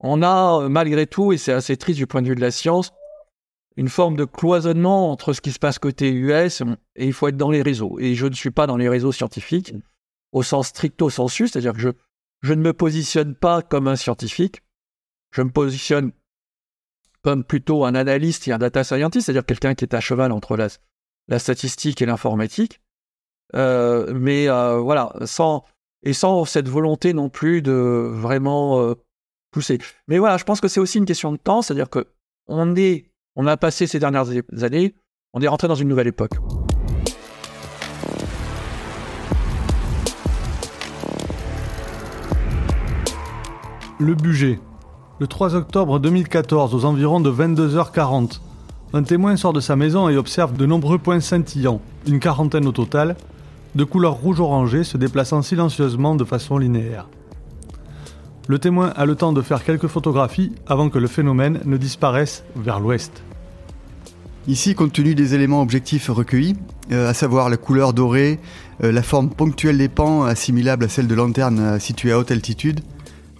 [0.00, 2.92] on a malgré tout, et c'est assez triste du point de vue de la science,
[3.76, 6.62] une forme de cloisonnement entre ce qui se passe côté US
[6.96, 7.98] et il faut être dans les réseaux.
[7.98, 9.74] Et je ne suis pas dans les réseaux scientifiques
[10.32, 11.90] au sens stricto sensu, c'est-à-dire que je,
[12.42, 14.62] je ne me positionne pas comme un scientifique,
[15.30, 16.12] je me positionne
[17.22, 20.56] comme plutôt un analyste et un data scientist, c'est-à-dire quelqu'un qui est à cheval entre
[20.56, 20.68] la,
[21.28, 22.80] la statistique et l'informatique.
[23.54, 25.64] Euh, mais euh, voilà, sans
[26.02, 28.94] et sans cette volonté non plus de vraiment euh,
[29.50, 29.78] pousser.
[30.08, 32.08] Mais voilà, je pense que c'est aussi une question de temps, c'est-à-dire que
[32.48, 34.26] on est, on a passé ces dernières
[34.62, 34.94] années,
[35.32, 36.32] on est rentré dans une nouvelle époque.
[43.98, 44.58] Le budget.
[45.20, 48.40] Le 3 octobre 2014, aux environs de 22h40,
[48.92, 52.72] un témoin sort de sa maison et observe de nombreux points scintillants, une quarantaine au
[52.72, 53.16] total,
[53.74, 57.06] de couleur rouge-orangé se déplaçant silencieusement de façon linéaire.
[58.48, 62.44] Le témoin a le temps de faire quelques photographies avant que le phénomène ne disparaisse
[62.56, 63.22] vers l'ouest.
[64.48, 66.56] Ici, compte tenu des éléments objectifs recueillis,
[66.90, 68.40] euh, à savoir la couleur dorée,
[68.82, 72.32] euh, la forme ponctuelle des pans assimilable à celle de lanterne euh, située à haute
[72.32, 72.80] altitude,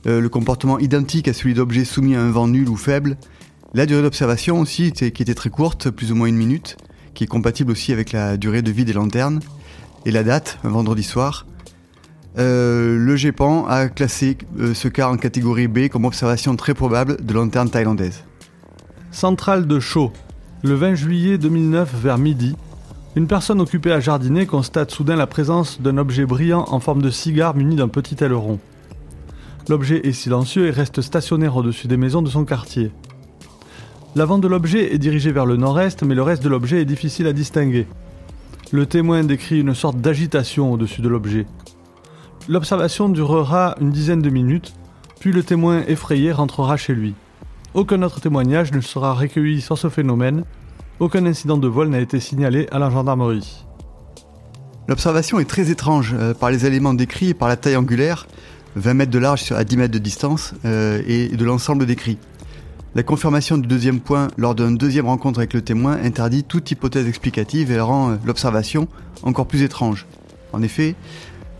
[0.06, 3.16] euh, le comportement identique à celui d'objets soumis à un vent nul ou faible,
[3.74, 6.76] la durée d'observation aussi qui était très courte, plus ou moins une minute,
[7.14, 9.40] qui est compatible aussi avec la durée de vie des lanternes,
[10.06, 11.46] et la date, un vendredi soir.
[12.38, 17.22] Euh, le GEPAN a classé euh, ce cas en catégorie B comme observation très probable
[17.22, 18.24] de lanterne thaïlandaise.
[19.10, 20.12] Centrale de Chaux.
[20.62, 22.56] Le 20 juillet 2009 vers midi,
[23.16, 27.10] une personne occupée à jardiner constate soudain la présence d'un objet brillant en forme de
[27.10, 28.58] cigare muni d'un petit aileron.
[29.68, 32.90] L'objet est silencieux et reste stationnaire au-dessus des maisons de son quartier.
[34.16, 37.26] L'avant de l'objet est dirigé vers le nord-est, mais le reste de l'objet est difficile
[37.26, 37.86] à distinguer.
[38.70, 41.46] Le témoin décrit une sorte d'agitation au-dessus de l'objet.
[42.48, 44.74] L'observation durera une dizaine de minutes,
[45.20, 47.14] puis le témoin effrayé rentrera chez lui.
[47.74, 50.44] Aucun autre témoignage ne sera recueilli sur ce phénomène,
[50.98, 53.64] aucun incident de vol n'a été signalé à la gendarmerie.
[54.88, 58.26] L'observation est très étrange euh, par les éléments décrits et par la taille angulaire,
[58.74, 62.18] 20 mètres de large à 10 mètres de distance euh, et de l'ensemble décrit.
[62.94, 67.06] La confirmation du deuxième point lors d'une deuxième rencontre avec le témoin interdit toute hypothèse
[67.06, 68.88] explicative et rend euh, l'observation
[69.22, 70.06] encore plus étrange.
[70.52, 70.94] En effet,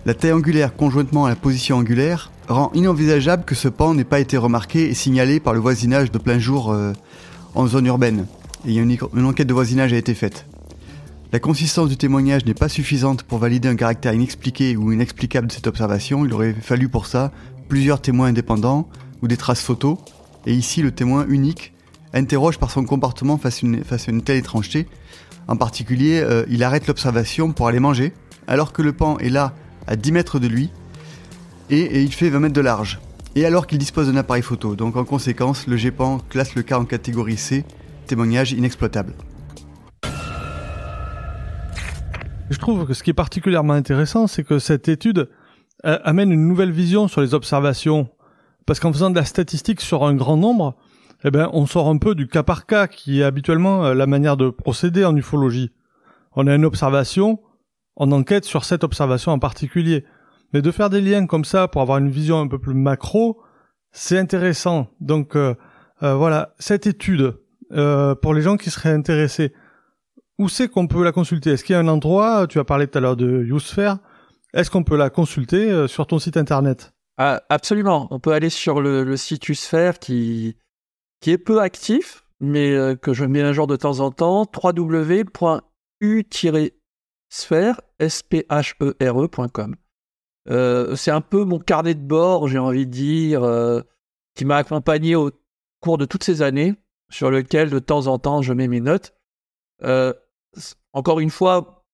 [0.05, 4.21] la taille angulaire conjointement à la position angulaire rend inenvisageable que ce pan n'ait pas
[4.21, 6.93] été remarqué et signalé par le voisinage de plein jour euh,
[7.55, 8.27] en zone urbaine.
[8.67, 10.47] Et une, une enquête de voisinage a été faite.
[11.33, 15.53] La consistance du témoignage n'est pas suffisante pour valider un caractère inexpliqué ou inexplicable de
[15.53, 16.27] cette observation.
[16.27, 17.33] Il aurait fallu pour ça
[17.69, 18.89] plusieurs témoins indépendants
[19.23, 19.97] ou des traces photos.
[20.47, 21.73] Et ici, le témoin unique
[22.13, 24.87] interroge par son comportement face à une, telle étrangeté.
[25.49, 28.13] En particulier, euh, il arrête l'observation pour aller manger,
[28.47, 29.55] alors que le pan est là
[29.87, 30.71] à 10 mètres de lui,
[31.71, 33.01] et, il fait 20 mètres de large.
[33.35, 34.77] Et alors qu'il dispose d'un appareil photo.
[34.77, 37.65] Donc en conséquence, le GEPAN classe le cas en catégorie C,
[38.07, 39.15] témoignage inexploitable.
[42.51, 45.31] Je trouve que ce qui est particulièrement intéressant, c'est que cette étude
[45.87, 48.09] euh, amène une nouvelle vision sur les observations.
[48.67, 50.77] Parce qu'en faisant de la statistique sur un grand nombre,
[51.25, 54.07] eh ben, on sort un peu du cas par cas, qui est habituellement euh, la
[54.07, 55.71] manière de procéder en ufologie.
[56.35, 57.41] On a une observation,
[57.97, 60.05] on enquête sur cette observation en particulier.
[60.53, 63.41] Mais de faire des liens comme ça pour avoir une vision un peu plus macro,
[63.91, 64.89] c'est intéressant.
[65.01, 65.55] Donc euh,
[66.01, 67.35] voilà, cette étude,
[67.71, 69.55] pour les gens qui seraient intéressés,
[70.39, 71.51] où c'est qu'on peut la consulter?
[71.51, 73.99] Est-ce qu'il y a un endroit Tu as parlé tout à l'heure de Usphere.
[74.55, 76.93] Est-ce qu'on peut la consulter euh, sur ton site internet?
[77.17, 78.09] Ah, Absolument.
[78.11, 80.57] On peut aller sur le, site Usphere qui,
[81.21, 84.45] qui est peu actif, mais euh, que je mets un jour de temps en temps
[87.51, 89.77] www.u-sphère.com.
[90.49, 93.43] E euh, c'est un peu mon carnet de bord, j'ai envie de dire.
[94.35, 95.31] qui m'a accompagné au
[95.81, 96.75] cours de toutes ces années,
[97.11, 99.15] sur lequel de temps en temps je mets mes notes.
[99.83, 100.13] Euh,
[100.93, 101.85] encore une fois,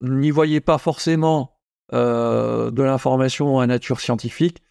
[0.00, 1.58] n'y voyez pas forcément
[1.92, 4.62] euh, de l'information à nature scientifique.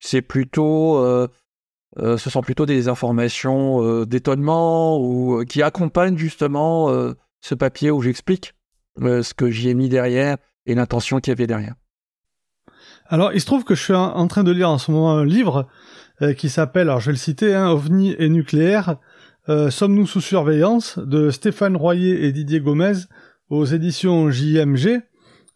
[0.00, 1.28] C'est plutôt, euh,
[1.96, 6.88] ce sont plutôt des informations d'étonnement ou qui accompagnent justement
[7.42, 8.54] ce papier où j'explique
[9.00, 10.36] ce que j'y ai mis derrière
[10.66, 11.74] et l'intention qu'il y avait derrière.
[13.08, 15.24] Alors, il se trouve que je suis en train de lire en ce moment un
[15.24, 15.66] livre
[16.22, 18.96] euh, qui s'appelle, alors je vais le citer, hein, OVNI et nucléaire,
[19.48, 22.92] euh, Sommes-nous sous surveillance de Stéphane Royer et Didier Gomez
[23.48, 25.00] aux éditions JMG.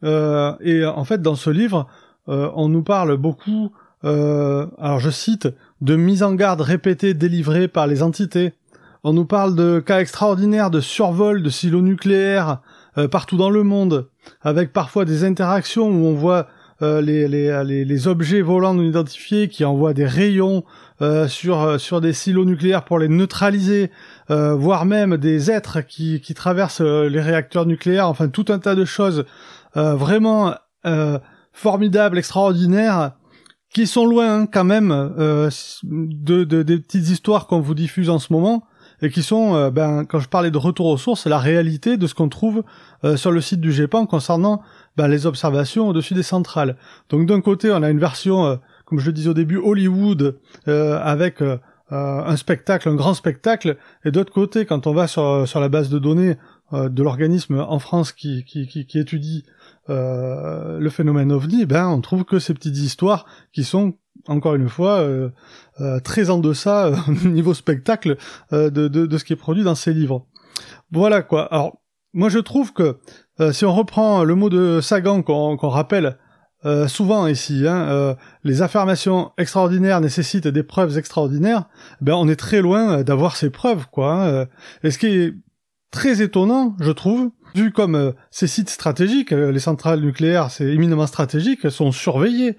[0.05, 1.87] Euh, et en fait, dans ce livre,
[2.27, 3.71] on nous parle beaucoup,
[4.03, 5.47] alors je cite,
[5.83, 8.55] de mise en garde répétée délivrée par les entités.
[9.03, 12.63] On nous parle de cas extraordinaires de survol de silos nucléaires
[13.11, 14.09] partout dans le monde,
[14.43, 16.47] avec parfois des interactions où on voit
[16.83, 20.65] euh, les, objets volants non identifiés qui envoient des rayons
[21.03, 23.91] euh, sur, euh, des silos nucléaires pour les neutraliser,
[24.29, 29.25] voire même des êtres qui, traversent les réacteurs nucléaires, enfin tout un tas de choses
[29.75, 30.55] vraiment
[31.53, 33.13] formidables, extraordinaires,
[33.73, 34.89] qui sont loin hein, quand même
[35.83, 38.65] de, de, des petites histoires qu'on vous diffuse en ce moment
[39.05, 42.15] et qui sont, ben, quand je parlais de retour aux sources, la réalité de ce
[42.15, 42.65] qu'on trouve
[43.17, 44.63] sur le site du GEPAN concernant
[44.97, 46.77] bah, les observations au-dessus des centrales.
[47.09, 50.39] Donc d'un côté, on a une version, euh, comme je le disais au début, Hollywood,
[50.69, 51.59] euh, avec euh,
[51.91, 55.91] un spectacle, un grand spectacle, et d'autre côté, quand on va sur, sur la base
[55.91, 56.37] de données
[56.73, 59.45] de l'organisme en France qui, qui, qui, qui étudie
[59.87, 63.95] le phénomène ovni, ben on trouve que ces petites histoires qui sont
[64.29, 65.07] encore une fois
[66.03, 68.17] très en deçà au niveau spectacle
[68.53, 70.27] de, de, de, ce qui est produit dans ces livres.
[70.91, 71.53] Voilà quoi.
[71.53, 71.79] Alors
[72.15, 72.99] moi je trouve que
[73.41, 76.17] euh, si on reprend le mot de Sagan qu'on rappelle
[76.65, 81.65] euh, souvent ici, hein, euh, les affirmations extraordinaires nécessitent des preuves extraordinaires,
[82.01, 84.13] ben on est très loin d'avoir ces preuves, quoi.
[84.15, 84.47] Hein,
[84.83, 85.35] et ce qui est
[85.91, 91.71] très étonnant, je trouve, vu comme ces sites stratégiques, les centrales nucléaires, c'est éminemment stratégique,
[91.71, 92.57] sont surveillés,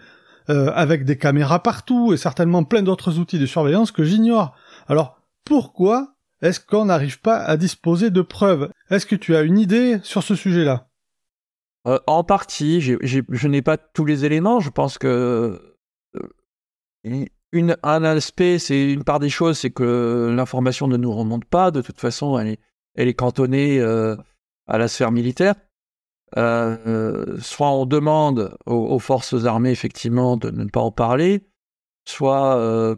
[0.47, 4.55] avec des caméras partout, et certainement plein d'autres outils de surveillance que j'ignore.
[4.87, 8.69] Alors, pourquoi est-ce qu'on n'arrive pas à disposer de preuves?
[8.89, 10.89] Est-ce que tu as une idée sur ce sujet-là?
[11.87, 14.59] Euh, En partie, je n'ai pas tous les éléments.
[14.59, 15.59] Je pense que
[16.15, 21.45] euh, une, un aspect, c'est une part des choses, c'est que l'information ne nous remonte
[21.45, 21.71] pas.
[21.71, 22.59] De toute façon, elle est,
[22.95, 24.15] elle est cantonnée euh,
[24.67, 25.55] à la sphère militaire.
[26.33, 31.47] Soit on demande aux, forces armées effectivement de ne pas en parler,
[32.05, 32.97] soit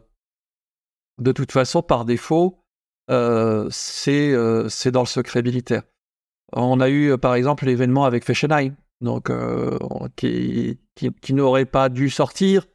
[1.18, 2.64] de toute façon par défaut,
[3.10, 3.70] euh,
[4.08, 5.82] euh, c'est dans le secret militaire.
[6.52, 9.78] On a eu par exemple l'événement avec Fessenheim, donc euh,
[10.16, 12.66] qui, qui, n'aurait pas dû sortir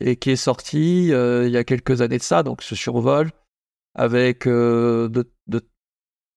[0.00, 3.30] et qui est sorti il y a quelques années de ça, donc ce survol
[3.94, 5.08] avec de,
[5.46, 5.60] de,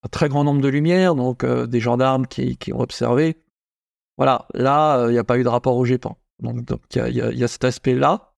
[0.04, 3.38] un très grand nombre de lumières, donc des gendarmes qui, qui, ont observé.
[4.18, 6.18] Voilà, là, il n'y a pas eu de rapport au GEPAN.
[6.40, 6.60] Donc
[6.96, 8.34] il y, a cet aspect-là.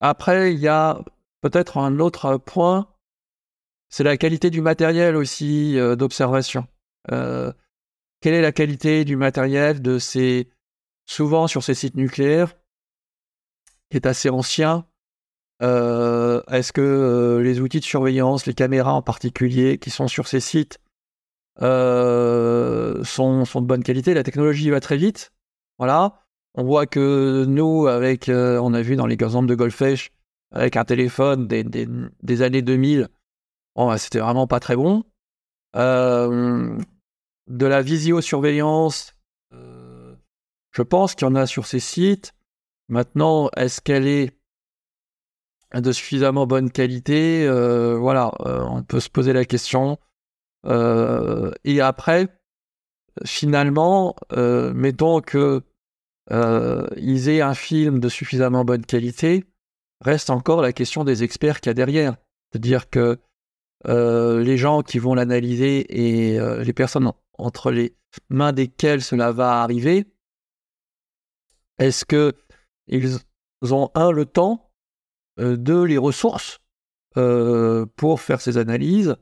[0.00, 1.00] après, il y a
[1.44, 2.88] Peut-être un autre point,
[3.90, 6.66] c'est la qualité du matériel aussi euh, d'observation.
[7.12, 7.52] Euh,
[8.22, 10.48] quelle est la qualité du matériel de ces,
[11.04, 12.54] souvent sur ces sites nucléaires,
[13.90, 14.86] qui est assez ancien
[15.60, 20.40] euh, Est-ce que les outils de surveillance, les caméras en particulier, qui sont sur ces
[20.40, 20.80] sites,
[21.60, 25.32] sont, sont, de bonne qualité La technologie va très vite.
[25.78, 26.20] Voilà.
[26.54, 30.12] On voit que nous, avec, on a vu dans les exemples de Golfech,
[30.54, 33.08] avec un téléphone des, des, années 2000,
[33.74, 35.04] bon, bah, c'était vraiment pas très bon.
[35.76, 36.78] Euh,
[37.48, 39.14] de la visiosurveillance,
[39.52, 40.14] euh,
[40.70, 42.32] je pense qu'il y en a sur ces sites.
[42.88, 44.38] Maintenant, est-ce qu'elle est
[45.74, 47.44] de suffisamment bonne qualité?
[47.46, 49.98] Euh, Voilà, on peut se poser la question.
[50.66, 52.28] Et après,
[53.24, 55.62] finalement, mettons que
[56.30, 59.44] ils aient un film de suffisamment bonne qualité,
[60.00, 62.16] reste encore la question des experts qu'il y a derrière.
[62.50, 63.18] C'est-à-dire que
[63.86, 67.96] euh, les gens qui vont l'analyser et euh, les personnes entre les
[68.28, 70.06] mains desquelles cela va arriver,
[71.78, 72.32] est-ce que
[72.86, 73.18] ils
[73.62, 74.70] ont un le temps,
[75.40, 76.60] euh, deux les ressources
[77.96, 79.14] pour faire ces analyses,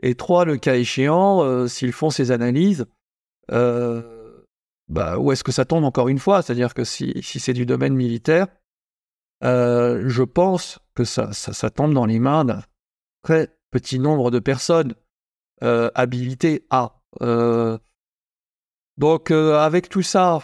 [0.00, 2.86] et trois le cas échéant, s'ils font ces analyses,
[3.48, 6.42] bah, où est-ce que ça tombe encore une fois?
[6.42, 8.46] C'est-à-dire que si c'est du domaine militaire,
[9.44, 12.62] euh, je pense que ça, tombe dans les mains d'un
[13.22, 14.94] très petit nombre de personnes
[15.62, 17.00] euh, habilitées à.
[17.20, 17.78] Euh,
[18.96, 20.40] donc avec tout ça,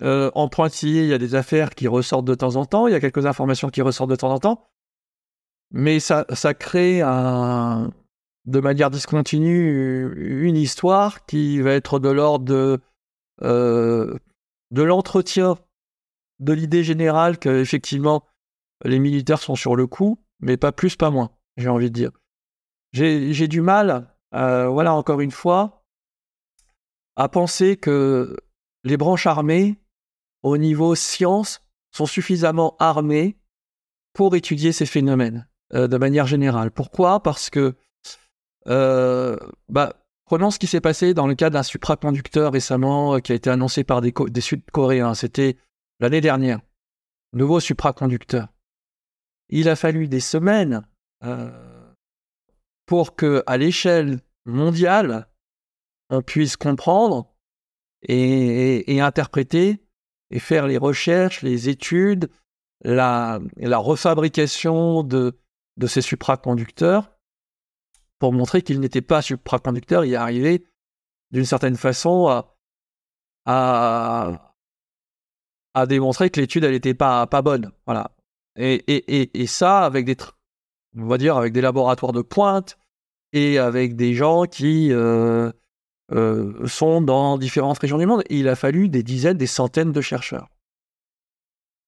[0.00, 2.92] Euh, en pointillé, il y a des affaires qui ressortent de temps en temps, il
[2.92, 4.64] y a quelques informations qui ressortent de temps en temps,
[5.72, 7.90] mais ça, ça crée un,
[8.48, 10.12] de manière discontinue
[10.46, 12.80] une histoire qui va être de l'ordre de,
[13.42, 14.18] euh,
[14.70, 15.56] de l'entretien
[16.40, 18.24] de l'idée générale qu'effectivement
[18.84, 22.10] les militaires sont sur le coup, mais pas plus, pas moins, j'ai envie de dire.
[22.92, 25.84] J'ai du mal, euh, voilà, encore une fois,
[27.16, 28.36] à penser que
[28.84, 29.78] les branches armées
[30.42, 33.38] au niveau science, sont suffisamment armés
[34.12, 36.70] pour étudier ces phénomènes euh, de manière générale.
[36.70, 37.22] Pourquoi?
[37.22, 37.74] Parce que,
[38.68, 39.94] bah,
[40.24, 43.50] prenons ce qui s'est passé dans le cas d'un supraconducteur récemment euh, qui a été
[43.50, 45.14] annoncé par des, Sud-Coréens.
[45.14, 45.56] C'était
[46.00, 46.60] l'année dernière.
[47.32, 48.48] Nouveau supraconducteur.
[49.48, 50.86] Il a fallu des semaines
[52.86, 55.28] pour que, à l'échelle mondiale,
[56.10, 57.34] on puisse comprendre
[58.02, 59.82] et interpréter
[60.30, 62.30] et faire les recherches, les études,
[62.82, 65.34] la, refabrication de
[65.86, 67.17] ces supraconducteurs
[68.18, 70.64] pour montrer qu'ils n'étaient pas supraconducteurs, il est arrivé
[71.30, 72.56] d'une certaine façon à,
[73.46, 74.54] à,
[75.74, 77.70] à démontrer que l'étude elle n'était pas, pas bonne.
[77.86, 78.12] Voilà.
[78.56, 80.16] Et, et, et, ça avec des
[80.96, 82.76] on va dire avec des laboratoires de pointe
[83.32, 85.52] et avec des gens qui euh,
[86.12, 88.24] euh, sont dans différentes régions du monde.
[88.30, 90.48] il a fallu des dizaines, des centaines de chercheurs.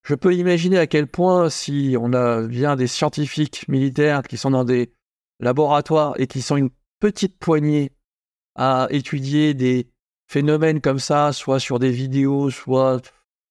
[0.07, 4.51] Je peux imaginer à quel point si on a bien des scientifiques militaires qui sont
[4.51, 4.93] dans des
[5.41, 6.71] laboratoires et qui sont une
[7.01, 7.93] petite poignée
[8.55, 9.91] à étudier des
[10.29, 13.01] phénomènes comme ça, soit sur des vidéos, soit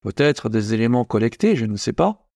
[0.02, 2.30] peut-être des éléments collectés, je ne sais pas,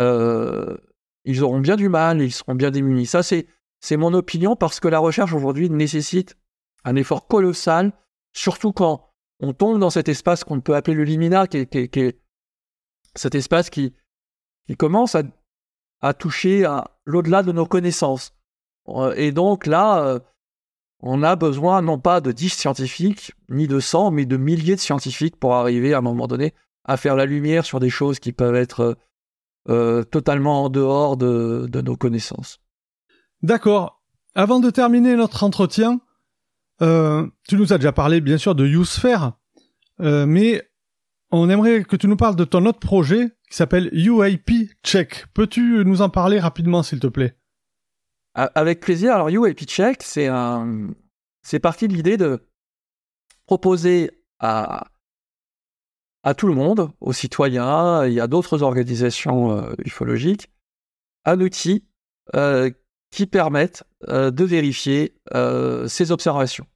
[0.00, 0.76] euh,
[1.24, 3.06] ils auront bien du mal, ils seront bien démunis.
[3.06, 3.46] Ça, c'est,
[3.80, 6.36] c'est mon opinion parce que la recherche aujourd'hui nécessite
[6.84, 7.92] un effort colossal,
[8.32, 12.20] surtout quand on tombe dans cet espace qu'on peut appeler le limina, qui est,
[13.14, 13.94] cet espace qui,
[14.66, 15.22] qui commence à,
[16.00, 18.34] à toucher à l'au-delà de nos connaissances.
[18.88, 20.18] Euh, et donc là, euh,
[21.00, 24.80] on a besoin non pas de 10 scientifiques, ni de 100, mais de milliers de
[24.80, 26.54] scientifiques pour arriver à un moment donné
[26.84, 28.96] à faire la lumière sur des choses qui peuvent être
[29.68, 32.60] euh, totalement en dehors de, nos connaissances.
[33.42, 34.02] D'accord.
[34.34, 36.00] Avant de terminer notre entretien,
[36.80, 38.64] tu nous as déjà parlé, bien sûr, de
[40.00, 40.62] euh, mais
[41.30, 44.50] on aimerait que tu nous parles de ton autre projet qui s'appelle UAP
[44.82, 45.26] Check.
[45.34, 47.36] Peux-tu nous en parler rapidement, s'il te plaît?
[48.34, 49.14] Avec plaisir.
[49.14, 50.88] Alors, UAP Check, c'est un,
[51.42, 52.46] c'est parti de l'idée de
[53.46, 54.86] proposer à
[56.22, 60.50] à tout le monde, aux citoyens et à d'autres organisations euh, ufologiques,
[61.24, 61.84] un outil
[62.34, 62.70] euh,
[63.10, 65.16] qui permettent euh, de vérifier
[65.88, 66.66] ces observations.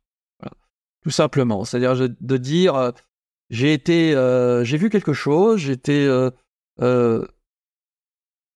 [1.03, 1.65] Tout simplement.
[1.65, 2.93] C'est-à-dire de dire
[3.49, 4.13] j'ai été,
[4.65, 6.07] j'ai vu quelque chose, j'étais,
[6.81, 7.23] je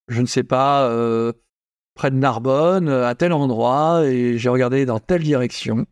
[0.09, 0.91] ne sais pas,
[2.01, 5.85] près de Narbonne, à tel endroit, et j'ai regardé dans telle direction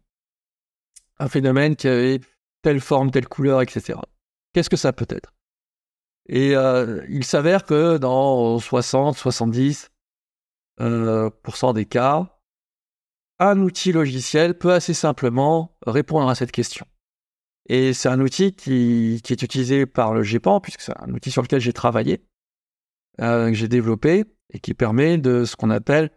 [1.19, 2.21] un phénomène qui avait
[2.63, 3.99] telle forme, telle couleur, etc.
[4.55, 5.35] Qu'est-ce que ça peut être?
[6.31, 6.55] Et
[7.11, 9.89] il s'avère que dans 60, 70%,
[10.81, 11.31] euh,
[11.75, 12.41] des cas,
[13.39, 16.87] un outil logiciel peut assez simplement répondre à cette question.
[17.69, 21.43] Et c'est un outil qui, est utilisé par le GEPAN, puisque c'est un outil sur
[21.43, 22.25] lequel j'ai travaillé,
[23.21, 26.11] euh, que j'ai développé, et qui permet de ce qu'on appelle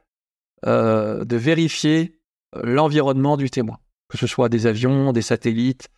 [0.65, 2.19] euh, de vérifier
[2.63, 5.89] l'environnement du témoin, que ce soit des avions, des satellites,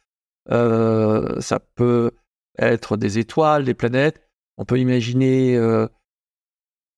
[0.50, 2.12] euh, ça peut
[2.58, 4.22] être des étoiles, des planètes.
[4.58, 5.58] On peut imaginer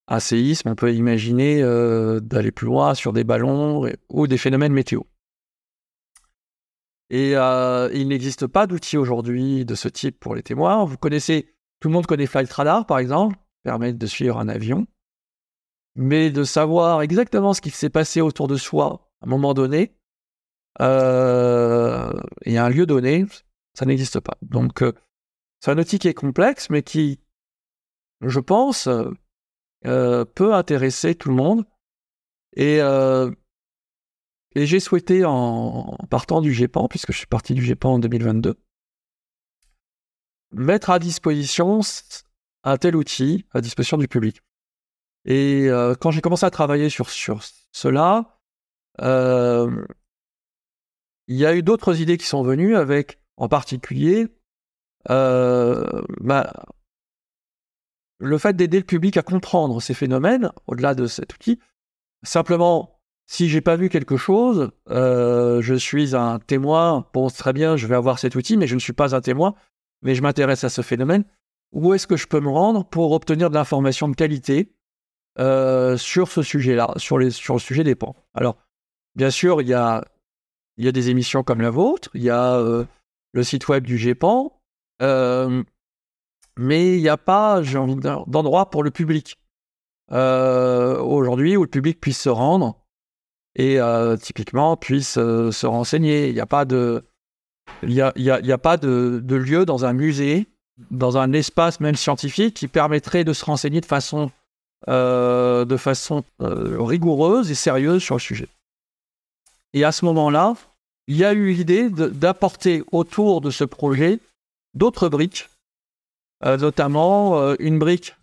[0.08, 1.62] un séisme, on peut imaginer
[2.22, 5.04] d'aller plus loin sur des ballons ou des phénomènes météo.
[7.10, 10.84] Et il n'existe pas d'outils aujourd'hui de ce type pour les témoins.
[10.84, 14.88] Vous connaissez, tout le monde connaît Flight Radar par exemple, permet de suivre un avion,
[15.96, 19.96] mais de savoir exactement ce qui s'est passé autour de soi à un moment donné
[20.82, 22.14] euh,
[22.44, 23.26] et à un lieu donné,
[23.74, 24.38] ça n'existe pas.
[24.44, 24.84] Donc
[25.60, 27.20] c'est un outil qui est complexe, mais qui,
[28.22, 28.88] je pense,
[29.86, 31.66] euh, peut intéresser tout le monde.
[32.56, 33.32] Et, euh,
[34.54, 38.56] et j'ai souhaité, en, partant du GEPAN, puisque je suis parti du GEPAN en 2022,
[40.52, 41.82] mettre à disposition
[42.66, 44.42] un tel outil à disposition du public.
[45.24, 47.42] Et euh, quand j'ai commencé à travailler sur, sur
[47.72, 48.40] cela,
[51.28, 54.28] il y a eu d'autres idées qui sont venues avec, en particulier,
[55.10, 56.02] euh,
[58.20, 61.60] le fait d'aider le public à comprendre ces phénomènes, au-delà de cet outil,
[62.24, 67.76] simplement, si j'ai pas vu quelque chose, euh, je suis un témoin, bon, très bien,
[67.76, 69.56] je vais avoir cet outil, mais je ne suis pas un témoin,
[70.02, 71.26] mais je m'intéresse à ce phénomène.
[71.76, 74.74] Où est-ce que je peux me rendre pour obtenir de l'information de qualité
[75.38, 78.56] euh, sur ce sujet-là, sur, le sujet des pans Alors,
[79.16, 80.04] bien sûr, il y a,
[80.78, 82.86] des émissions comme la vôtre, il y a euh,
[83.34, 84.58] le site web du GEPAN,
[85.02, 85.64] euh,
[86.58, 89.38] mais il n'y a pas, j'ai envie d'endroit pour le public.
[90.10, 92.80] Aujourd'hui, où le public puisse se rendre
[93.56, 93.80] et
[94.22, 96.30] typiquement puisse se renseigner.
[96.30, 97.04] Il n'y a pas de,
[97.84, 100.48] il y a, a, pas de, lieu dans un musée,
[100.92, 104.32] dans un espace même scientifique qui permettrait de se renseigner de façon,
[104.88, 108.48] euh, de façon euh, rigoureuse et sérieuse sur le sujet.
[109.74, 110.56] Et à ce moment-là,
[111.08, 114.20] il y a eu l'idée d'apporter autour de ce projet
[114.74, 115.50] d'autres briques,
[116.44, 118.16] euh, notamment une brique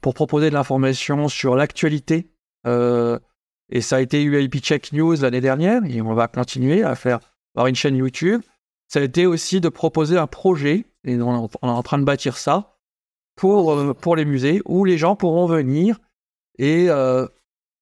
[0.00, 2.26] pour proposer de l'information sur l'actualité.
[2.66, 7.20] et ça a été UIP Check News l'année dernière, et on va continuer à faire
[7.56, 8.42] une chaîne YouTube.
[8.92, 12.36] Ça a été aussi de proposer un projet, et on est en train de bâtir
[12.36, 12.76] ça,
[13.36, 16.00] pour, euh, pour les musées, où les gens pourront venir
[16.58, 17.26] et euh,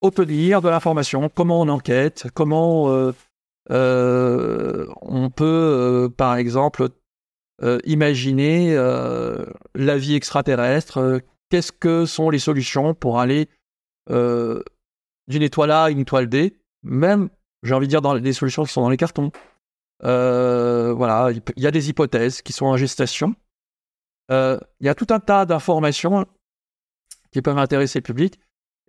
[0.03, 2.91] obtenir de l'information, comment on enquête, comment
[3.71, 6.91] euh, on peut, par exemple,
[7.85, 13.49] imaginer la vie extraterrestre, qu'est-ce que sont les solutions pour aller
[14.09, 17.31] d'une étoile A à une étoile D, même,
[17.65, 19.33] j'ai envie de dire, dans les solutions qui sont dans les cartons.
[20.05, 23.35] Euh, voilà, il y a des hypothèses qui sont en gestation.
[24.31, 26.27] Euh, il y a tout un tas d'informations
[27.33, 28.39] qui peuvent intéresser le public.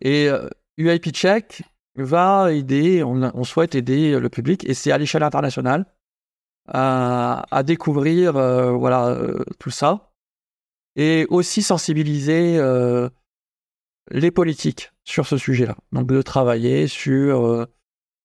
[0.01, 0.29] Et
[0.77, 1.63] UIP euh, Check
[1.95, 5.85] va aider, on, souhaite aider le public, et c'est à l'échelle internationale,
[6.67, 9.17] à, découvrir voilà,
[9.57, 10.11] tout ça.
[10.95, 12.57] Et aussi sensibiliser
[14.11, 15.75] les politiques sur ce sujet-là.
[15.91, 17.67] Donc de travailler sur,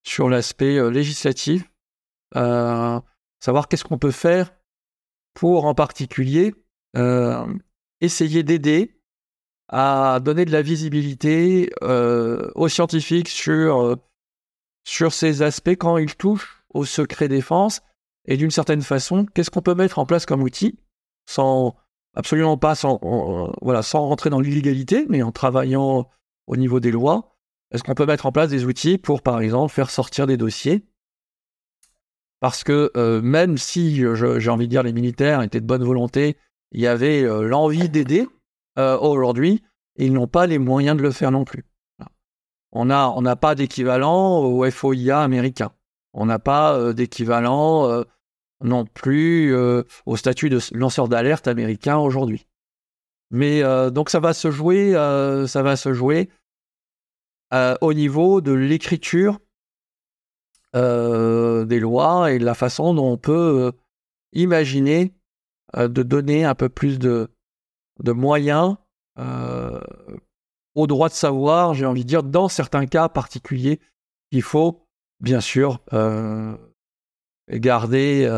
[0.04, 1.64] sur l'aspect législatif
[2.36, 3.00] euh,
[3.40, 4.54] savoir qu'est-ce qu'on peut faire
[5.34, 6.54] pour en particulier
[6.96, 7.46] euh,
[8.00, 9.00] essayer d'aider
[9.68, 13.96] à donner de la visibilité euh, aux scientifiques sur,
[14.84, 17.80] sur ces aspects quand ils touchent au secret défense
[18.26, 20.78] et d'une certaine façon, qu'est-ce qu'on peut mettre en place comme outil
[21.26, 21.74] sans
[22.14, 23.00] absolument pas sans,
[23.62, 26.08] voilà, sans rentrer dans l'illégalité, mais en travaillant
[26.46, 27.36] au niveau des lois?
[27.70, 30.86] Est-ce qu'on peut mettre en place des outils pour, par exemple, faire sortir des dossiers
[32.44, 36.36] parce que euh, même si, j'ai envie de dire, les militaires étaient de bonne volonté,
[36.72, 38.28] il y avait euh, l'envie d'aider,
[38.78, 39.62] euh, aujourd'hui,
[39.96, 41.64] ils n'ont pas les moyens de le faire non plus.
[42.70, 45.72] On n'a on pas d'équivalent au FOIA américain.
[46.12, 48.04] On n'a pas d'équivalent
[48.62, 49.56] non plus
[50.04, 52.46] au statut de lanceur d'alerte américain aujourd'hui.
[53.30, 56.28] Mais donc ça va se jouer, ça va se jouer
[57.80, 59.38] au niveau de l'écriture
[60.74, 63.72] euh, des lois et la façon dont on peut euh,
[64.32, 65.14] imaginer
[65.76, 67.30] euh, de donner un peu plus de,
[68.04, 68.76] moyens
[70.74, 73.78] au droit de savoir, j'ai envie de dire, dans certains cas particuliers,
[74.32, 74.88] il faut
[75.20, 75.78] bien sûr
[77.48, 78.28] garder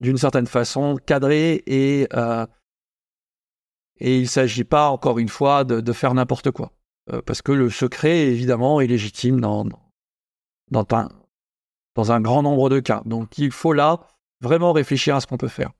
[0.00, 2.08] d'une certaine façon cadré et
[4.00, 6.72] et il ne s'agit pas encore une fois de, de faire n'importe quoi.
[7.24, 9.87] Parce que le secret évidemment est légitime dans, dans
[10.72, 11.08] un,
[11.94, 13.02] dans un grand nombre de cas.
[13.04, 14.00] Donc il faut là
[14.40, 15.70] vraiment réfléchir à ce qu'on peut faire.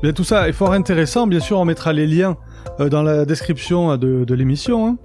[0.00, 1.26] Bien, tout ça est fort intéressant.
[1.26, 2.36] Bien sûr, on mettra les liens
[2.78, 4.86] euh, dans la description de, de l'émission.
[4.86, 4.96] Hein.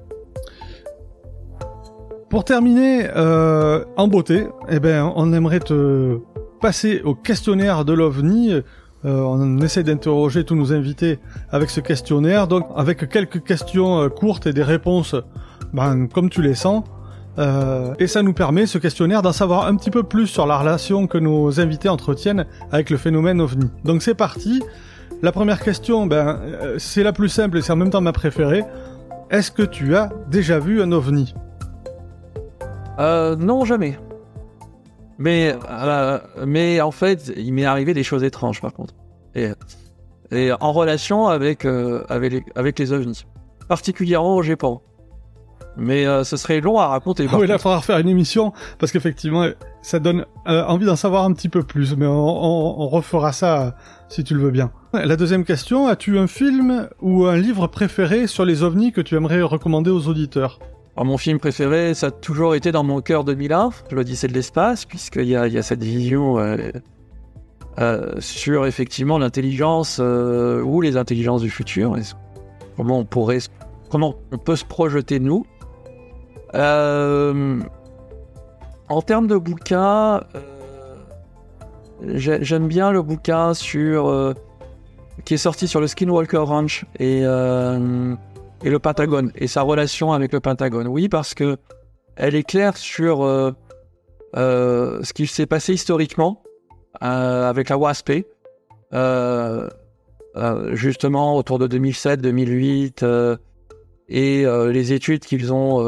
[2.34, 6.18] Pour terminer euh, en beauté, eh ben, on aimerait te
[6.62, 8.54] passer au questionnaire de l'OVNI.
[8.54, 8.64] Euh,
[9.04, 11.20] on essaie d'interroger tous nos invités
[11.52, 15.16] avec ce questionnaire, donc avec quelques questions euh, courtes et des réponses
[15.74, 16.84] ben, comme tu les sens.
[18.00, 21.06] et ça nous permet, ce questionnaire, d'en savoir un petit peu plus sur la relation
[21.06, 23.70] que nos invités entretiennent avec le phénomène OVNI.
[23.86, 24.60] Donc c'est parti.
[25.22, 26.40] La première question, ben,
[26.80, 28.64] c'est la plus simple et c'est en même temps ma préférée.
[29.30, 31.36] Est-ce que tu as déjà vu un OVNI?
[33.00, 33.98] Euh, non, jamais.
[35.18, 38.94] Mais, euh, mais en fait, il m'est arrivé des choses étranges par contre.
[39.36, 39.50] Et,
[40.32, 43.26] et en relation avec, euh, avec, les, avec les ovnis.
[43.68, 44.82] Particulièrement au Japon.
[45.76, 47.28] Mais euh, ce serait long à raconter.
[47.34, 49.48] Oui, là, il faudra faire une émission parce qu'effectivement,
[49.82, 51.96] ça donne euh, envie d'en savoir un petit peu plus.
[51.96, 53.76] Mais on, on, on, refera ça
[54.08, 54.72] si tu le veux bien.
[54.94, 59.16] La deuxième question, as-tu un film ou un livre préféré sur les ovnis que tu
[59.16, 60.60] aimerais recommander aux auditeurs?
[60.98, 65.26] Mon film préféré, ça a toujours été dans mon cœur 2001, l'Odyssée de l'espace, puisqu'il
[65.26, 66.38] y y a cette vision
[68.20, 71.96] sur effectivement l'intelligence ou les intelligences du futur,
[72.78, 73.40] comment on pourrait,
[73.90, 75.48] comment on peut se projeter nous.
[76.54, 77.64] en
[79.02, 80.22] termes de bouquins,
[82.04, 84.36] j'aime bien le bouquin sur
[85.26, 88.16] qui est sorti sur le Skinwalker Ranch et, euh,
[88.64, 90.88] et le Pentagone et sa relation avec le Pentagone.
[90.88, 91.58] Oui, parce que
[92.16, 93.52] elle est claire sur euh,
[94.36, 96.44] euh, ce qui s'est passé historiquement
[97.02, 98.24] avec la WASP,
[100.72, 103.38] justement autour de 2007-2008
[104.10, 105.84] et les études qu'ils ont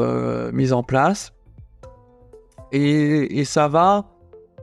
[0.52, 1.32] mises en place.
[2.72, 4.06] Et, et ça va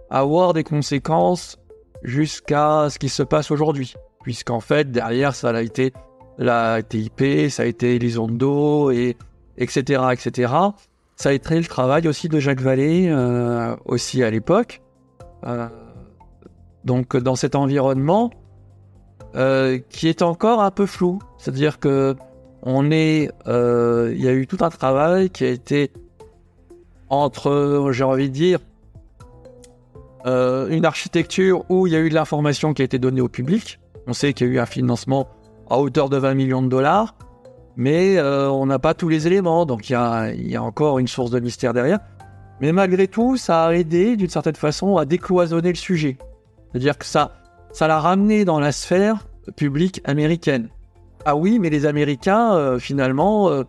[0.09, 1.57] avoir des conséquences
[2.03, 5.93] jusqu'à ce qui se passe aujourd'hui puisqu'en fait, derrière, ça a été
[6.37, 9.15] la TIP, ça a été les ondes d'eau, et
[9.57, 10.53] etc., etc.
[11.15, 14.81] Ça a été le travail aussi de Jacques Vallée, euh, aussi à l'époque.
[15.45, 15.67] Euh,
[16.83, 18.31] donc, dans cet environnement
[19.35, 21.19] euh, qui est encore un peu flou.
[21.37, 22.15] C'est-à-dire que
[22.63, 25.91] on est, il y a eu tout un travail qui a été
[27.09, 28.59] entre, j'ai envie de dire,
[30.25, 33.79] une architecture où il y a eu de l'information qui a été donnée au public,
[34.07, 35.27] on sait qu'il y a eu un financement
[35.69, 37.15] à hauteur de 20 millions de dollars,
[37.75, 39.95] mais euh, on n'a pas tous les éléments, donc il y
[40.55, 41.99] a, encore une source de mystère derrière.
[42.61, 46.17] Mais malgré tout, ça a aidé d'une certaine façon à décloisonner le sujet.
[46.71, 47.31] C'est-à-dire que ça,
[47.71, 50.69] ça l'a ramené dans la sphère publique américaine.
[51.25, 53.63] Ah oui, mais les Américains, euh, finalement, euh,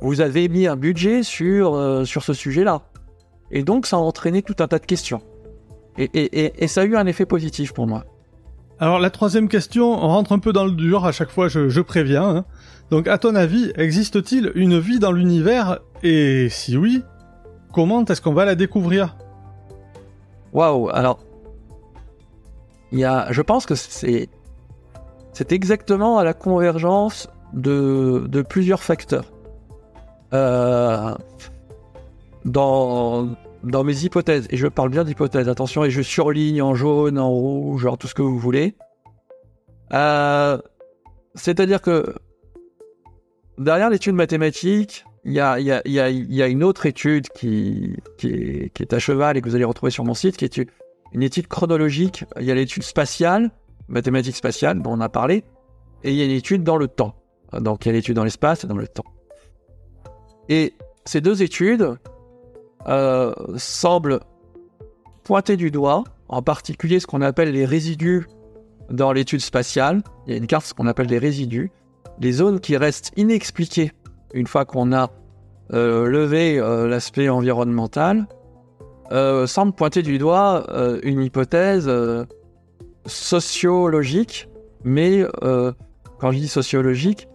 [0.00, 2.82] vous avez mis un budget sur, sur ce sujet-là.
[3.50, 5.22] Et donc, ça a entraîné tout un tas de questions.
[5.96, 8.04] et ça a eu un effet positif pour moi.
[8.80, 11.80] Alors la troisième question, on rentre un peu dans le dur, à chaque fois je,
[11.80, 12.28] préviens.
[12.28, 12.44] Hein.
[12.90, 15.80] Donc à ton avis, existe-t-il une vie dans l'univers?
[16.02, 17.02] Et si oui,
[17.72, 19.16] comment est-ce qu'on va la découvrir?
[20.52, 21.18] Waouh, alors...
[22.92, 24.30] Y a, je pense que c'est,
[25.32, 29.26] c'est exactement à la convergence de, de plusieurs facteurs.
[30.32, 31.14] Euh,
[32.44, 33.28] dans,
[33.62, 37.30] dans mes hypothèses, et je parle bien d'hypothèses, attention, et je surligne en jaune, en
[37.30, 38.74] rouge, genre tout ce que vous voulez.
[39.92, 40.58] Euh,
[41.34, 42.14] c'est-à-dire que
[43.58, 49.36] derrière l'étude mathématique, il y a, une autre étude qui, est, qui est à cheval
[49.36, 50.60] et que vous allez retrouver sur mon site, qui est
[51.12, 52.24] une étude chronologique.
[52.38, 53.50] Il y a l'étude spatiale,
[53.88, 55.44] mathématique spatiale, dont on a parlé,
[56.04, 57.14] et il y a une étude dans le temps.
[57.52, 59.04] Donc il y a l'étude dans l'espace et dans le temps.
[60.48, 61.98] Et ces deux études,
[62.88, 64.20] euh, semble
[65.24, 68.26] pointer du doigt, en particulier ce qu'on appelle les résidus
[68.90, 70.02] dans l'étude spatiale.
[70.26, 71.70] Il y a une carte, ce qu'on appelle des résidus,
[72.20, 73.92] les zones qui restent inexpliquées
[74.32, 75.10] une fois qu'on a
[75.72, 78.26] euh, levé euh, l'aspect environnemental,
[79.46, 80.66] semble pointer du doigt
[81.02, 81.90] une hypothèse
[83.06, 84.50] sociologique,
[84.84, 85.24] mais
[86.18, 87.26] quand je dis sociologique,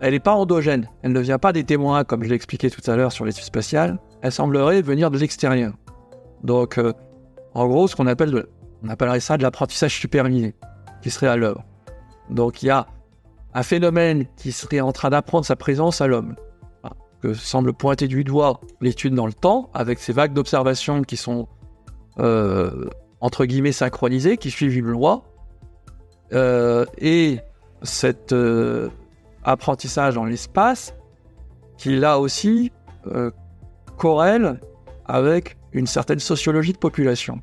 [0.00, 2.90] elle n'est pas endogène, elle ne vient pas des témoins, comme je l'ai expliqué tout
[2.90, 5.72] à l'heure sur l'étude spatiale, elle semblerait venir de l'extérieur.
[6.42, 6.92] Donc, euh,
[7.54, 8.46] en gros, ce qu'on appelle,
[8.82, 10.54] on appellerait ça de l'apprentissage supervisé,
[11.02, 11.64] qui serait à l'œuvre.
[12.28, 12.86] Donc, il y a
[13.54, 16.36] un phénomène qui serait en train d'apprendre sa présence à l'homme,
[17.20, 21.48] que semble pointer du doigt l'étude dans le temps, avec ces vagues d'observation qui sont
[22.18, 22.88] euh,
[23.20, 25.24] entre guillemets synchronisées, qui suivent une loi,
[26.32, 27.40] euh, et
[27.82, 28.34] cet
[29.44, 30.94] apprentissage dans l'espace,
[31.76, 32.70] qui là aussi
[34.00, 34.58] corrèle
[35.04, 37.38] avec une certaine sociologie de population.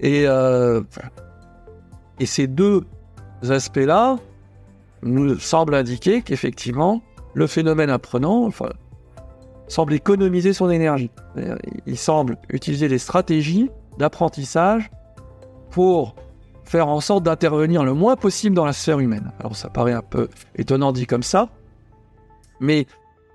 [0.00, 0.82] Et, euh,
[2.18, 2.82] et ces deux
[3.48, 4.18] aspects-là
[5.02, 7.00] nous semblent indiquer qu'effectivement,
[7.34, 8.50] le phénomène apprenant
[9.68, 11.12] semble économiser son énergie.
[11.86, 14.90] Il semble utiliser des stratégies d'apprentissage
[15.70, 16.16] pour
[16.64, 19.32] faire en sorte d'intervenir le moins possible dans la sphère humaine.
[19.38, 21.48] Alors ça paraît un peu étonnant dit comme ça,
[22.58, 22.86] mais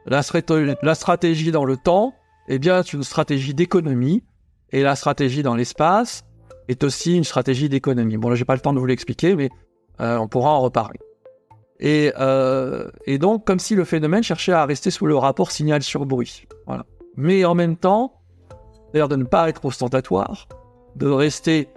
[0.06, 2.14] la, stratégie dans le temps,
[2.47, 4.24] eh bien, c'est une stratégie d'économie.
[4.72, 6.24] Et la stratégie dans l'espace
[6.68, 8.18] est aussi une stratégie d'économie.
[8.18, 9.49] Bon, là, j'ai pas le temps de vous l'expliquer, mais
[10.01, 10.99] euh, on pourra en reparler.
[11.80, 15.82] Et, euh, et, donc, comme si le phénomène cherchait à rester sous le rapport signal
[15.84, 16.47] sur bruit.
[16.66, 16.86] Voilà.
[17.16, 18.22] Mais en même temps,
[18.93, 20.47] d'ailleurs, de ne pas être ostentatoire,
[20.95, 21.70] de rester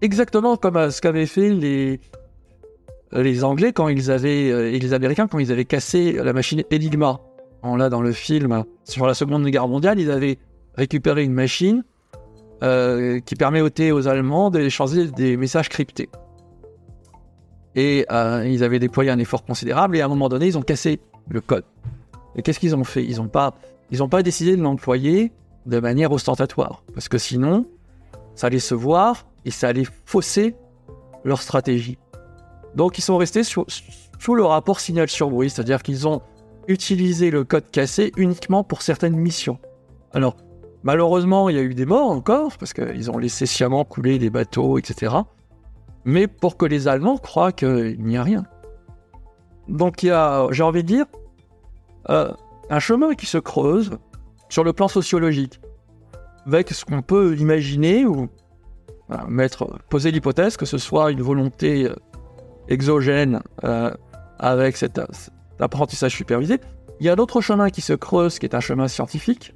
[0.00, 2.00] exactement comme euh, ce qu'avaient fait les,
[3.12, 7.20] les Anglais quand ils avaient, et les Américains quand ils avaient cassé la machine Enigma
[7.62, 10.38] là dans le film, sur la Seconde Guerre mondiale, ils avaient
[10.74, 11.84] récupéré une machine
[12.62, 16.08] euh, qui permettait aux Allemands d'échanger des messages cryptés.
[17.74, 20.62] Et euh, ils avaient déployé un effort considérable et à un moment donné, ils ont
[20.62, 21.64] cassé le code.
[22.34, 23.04] Et qu'est-ce qu'ils ont fait?
[23.04, 23.54] Ils n'ont pas,
[24.10, 25.32] pas décidé de l'employer
[25.66, 27.66] de manière ostentatoire, parce que sinon,
[28.34, 30.56] ça allait se voir et ça allait fausser
[31.24, 31.98] leur stratégie.
[32.74, 33.64] Donc ils sont restés sous,
[34.34, 36.22] le rapport signal sur bruit, c'est-à-dire qu'ils ont
[36.68, 39.58] utilisé le code cassé uniquement pour certaines missions.
[40.12, 40.36] Alors,
[40.82, 44.30] malheureusement, il y a eu des morts encore, parce qu'ils ont laissé sciemment couler des
[44.30, 45.16] bateaux, etc.
[46.04, 48.44] Mais pour que les Allemands croient qu'il n'y a rien.
[49.68, 51.06] Donc il y a, j'ai envie de dire,
[52.08, 52.32] euh,
[52.70, 53.90] un chemin qui se creuse
[54.48, 55.60] sur le plan sociologique,
[56.46, 58.28] avec ce qu'on peut imaginer ou
[59.26, 61.94] mettre, poser l'hypothèse que ce soit une volonté euh,
[62.68, 63.90] exogène euh,
[64.38, 65.00] avec cet,
[65.60, 66.60] apprentissage supervisé.
[67.00, 69.54] Il y a un autre chemin qui se creuse, qui est un chemin scientifique,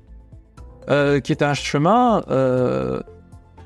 [0.86, 2.22] qui est un chemin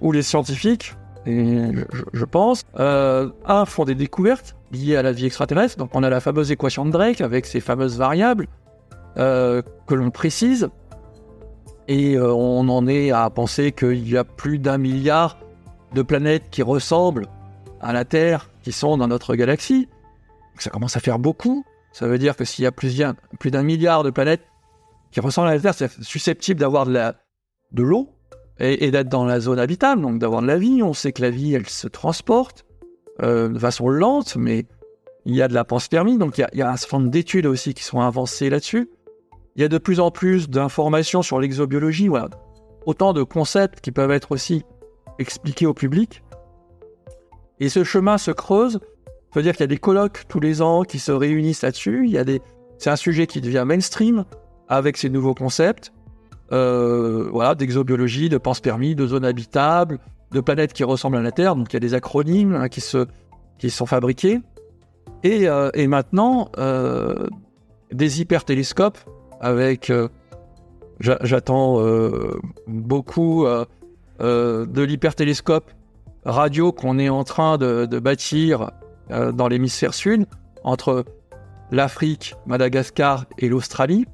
[0.01, 0.95] où les scientifiques,
[1.27, 5.77] je, pense, un, font des découvertes liées à la vie extraterrestre.
[5.77, 8.49] Donc on a la fameuse équation de Drake avec ces fameuses variables
[9.19, 10.69] euh, que l'on précise.
[11.89, 15.39] Et euh, on en est à penser qu'il y a plus d'un milliard
[15.95, 17.27] de planètes qui ressemblent
[17.81, 19.89] à la Terre, qui sont dans notre galaxie.
[20.59, 21.65] ça commence à faire beaucoup.
[21.97, 24.43] Ça veut dire que s'il y a plus d'un milliard de planètes
[25.13, 28.11] qui ressemblent à la Terre, c'est susceptible d'avoir de l'eau
[28.59, 30.83] et, d'être dans la zone habitable, donc d'avoir de la vie.
[30.83, 32.67] On sait que la vie, elle se transporte
[33.23, 34.67] euh, de façon lente, mais
[35.25, 37.73] il y a de la panspermie, donc il y a, un certain nombre d'études aussi
[37.73, 38.91] qui sont avancées là-dessus.
[39.55, 42.11] Il y a de plus en plus d'informations sur l'exobiologie,
[42.85, 44.65] autant de concepts qui peuvent être aussi
[45.19, 46.23] expliqués au public.
[47.59, 48.81] Et ce chemin se creuse,
[49.33, 52.05] ça veut dire qu'il y a des colloques tous les ans qui se réunissent là-dessus.
[52.07, 52.41] Il y a des,
[52.79, 54.25] c'est un sujet qui devient mainstream
[54.69, 55.93] avec ces nouveaux concepts,
[56.53, 59.99] euh, voilà, d'exobiologie, de panspermie, de zones habitables,
[60.33, 61.57] de planètes qui ressemblent à la Terre.
[61.57, 63.07] Donc il y a des acronymes hein, qui se,
[63.59, 64.41] qui sont fabriqués.
[65.23, 67.27] Et, euh, et maintenant, euh,
[67.93, 68.99] des hypertélescopes
[69.41, 69.91] avec.
[69.91, 70.09] Euh,
[70.99, 71.79] j'attends
[72.67, 73.45] beaucoup
[74.19, 75.71] de l'hypertélescope
[76.25, 78.71] radio qu'on est en train de, bâtir
[79.09, 80.27] dans l'hémisphère sud
[80.65, 81.05] entre
[81.71, 84.07] l'Afrique, Madagascar et l'Australie,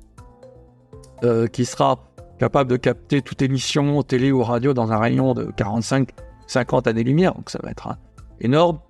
[1.52, 1.98] qui sera
[2.38, 7.50] capable de capter toute émission télé ou radio dans un rayon de 45-50 années-lumière, donc
[7.50, 7.96] ça va être
[8.40, 8.80] énorme.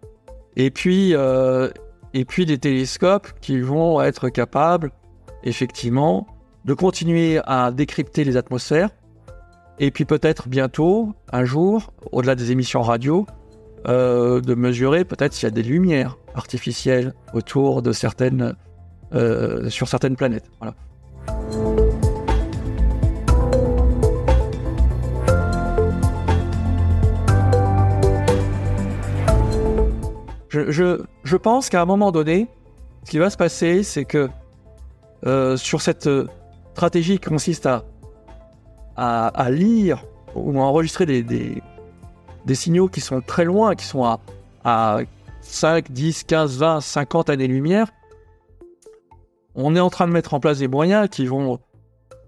[0.57, 1.15] Et puis,
[2.15, 4.91] et puis des télescopes qui vont être capables
[5.45, 6.27] effectivement,
[6.65, 8.91] de continuer à décrypter les atmosphères,
[9.79, 13.27] et puis peut-être bientôt, un jour, au-delà des émissions radio,
[13.89, 18.55] euh, de mesurer peut-être s'il y a des lumières artificielles autour de certaines,
[19.15, 20.51] euh, sur certaines planètes.
[20.61, 20.75] Voilà.
[30.49, 32.47] Je, je pense qu'à un moment donné,
[33.05, 34.29] ce qui va se passer, c'est que
[35.27, 36.09] euh, sur cette
[36.73, 37.85] stratégie qui consiste à,
[38.97, 40.05] à, lire
[40.35, 41.63] ou à enregistrer des,
[42.55, 44.21] signaux qui sont très loin, qui sont à,
[44.65, 45.01] à
[45.41, 47.89] 5, 10, 15, 20, 50 années-lumière,
[49.55, 51.59] on est en train de mettre en place des moyens qui vont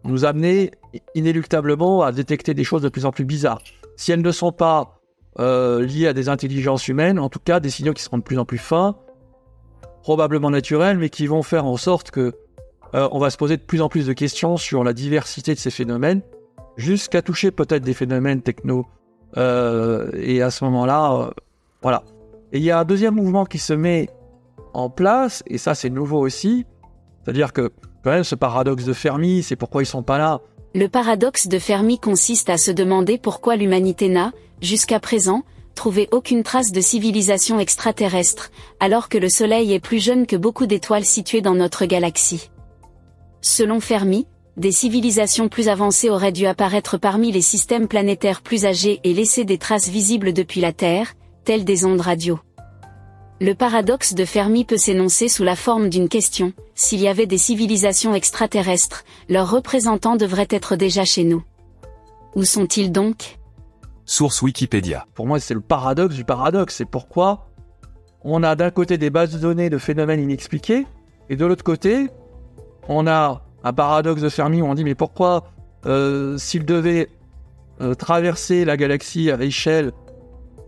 [0.05, 0.73] nous amener
[1.15, 3.63] inéluctablement à détecter des choses de plus en plus bizarres.
[3.97, 5.01] Si elles ne sont pas
[5.41, 8.39] euh, liées à des intelligences humaines, en tout cas des signaux qui seront de plus
[8.39, 8.97] en plus fins,
[10.03, 12.35] probablement naturels, mais qui vont faire en sorte que
[12.95, 15.71] euh, va se poser de plus en plus de questions sur la diversité de ces
[15.71, 16.21] phénomènes,
[16.77, 18.87] jusqu'à toucher peut-être des phénomènes techno.
[19.37, 21.31] Euh, et à ce moment-là, euh,
[21.83, 22.05] voilà.
[22.53, 24.09] Et il y a un deuxième mouvement qui se met
[24.73, 26.67] en place, et ça c'est nouveau aussi,
[27.23, 27.73] c'est-à-dire que
[28.03, 30.41] quand même ce paradoxe de Fermi, c'est pourquoi ils sont pas là.
[30.75, 35.43] Le paradoxe de Fermi consiste à se demander pourquoi l'humanité n'a, jusqu'à présent,
[35.75, 40.67] trouvé aucune trace de civilisation extraterrestre, alors que le Soleil est plus jeune que beaucoup
[40.67, 42.51] d'étoiles situées dans notre galaxie.
[43.41, 44.27] Selon Fermi,
[44.57, 49.45] des civilisations plus avancées auraient dû apparaître parmi les systèmes planétaires plus âgés et laisser
[49.45, 52.39] des traces visibles depuis la Terre, telles des ondes radio.
[53.41, 57.39] Le paradoxe de Fermi peut s'énoncer sous la forme d'une question, s'il y avait des
[57.39, 61.43] civilisations extraterrestres, leurs représentants devraient être déjà chez nous.
[62.37, 63.39] Où sont-ils donc?
[64.07, 65.07] Source Wikipédia.
[65.15, 66.77] Pour moi, c'est le paradoxe du paradoxe.
[66.77, 67.49] C'est pourquoi
[68.23, 70.87] on a d'un côté des bases de données de phénomènes inexpliqués,
[71.29, 72.09] et de l'autre côté,
[72.89, 75.45] on a un paradoxe de Fermi où on dit mais pourquoi
[75.87, 77.09] euh, s'il devait
[77.81, 79.93] euh, traverser la galaxie à échelle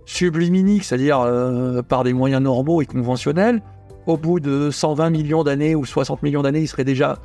[0.07, 3.62] subluminique, c'est-à-dire euh, par des moyens normaux et conventionnels,
[4.07, 7.18] au bout de 120 millions d'années ou 60 millions d'années, il serait déjà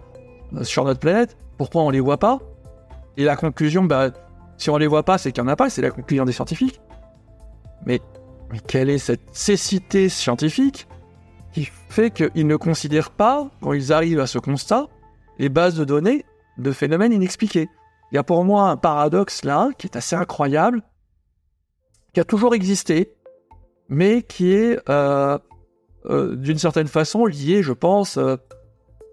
[0.64, 1.38] sur notre planète.
[1.58, 2.40] Pourquoi on les voit pas?
[3.18, 4.10] Et la conclusion, bah,
[4.58, 6.32] si on les voit pas, c'est qu'il n'y en a pas, c'est la conclusion des
[6.32, 6.82] scientifiques.
[7.86, 8.02] Mais
[8.68, 10.88] quelle est cette cécité scientifique
[11.54, 14.88] qui fait qu'ils ne considèrent pas, quand ils arrivent à ce constat,
[15.40, 16.26] les bases de données
[16.58, 17.70] de phénomènes inexpliqués.
[18.12, 20.84] Il y a pour moi un paradoxe là qui est assez incroyable,
[22.14, 23.14] qui a toujours existé,
[23.88, 25.38] mais qui est euh,
[26.10, 28.20] euh, d'une certaine façon lié, je pense,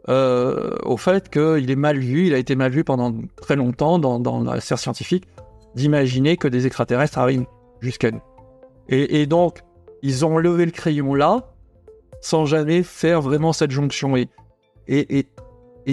[0.09, 3.99] euh, au fait qu'il est mal vu, il a été mal vu pendant très longtemps
[3.99, 5.29] dans, la sphère scientifique,
[5.75, 7.47] d'imaginer que des extraterrestres arrivent
[7.81, 8.23] jusqu'à nous.
[8.89, 9.59] Et, donc,
[10.01, 11.53] ils ont levé le crayon là,
[12.23, 14.17] sans jamais faire vraiment cette jonction.
[14.17, 15.27] Et,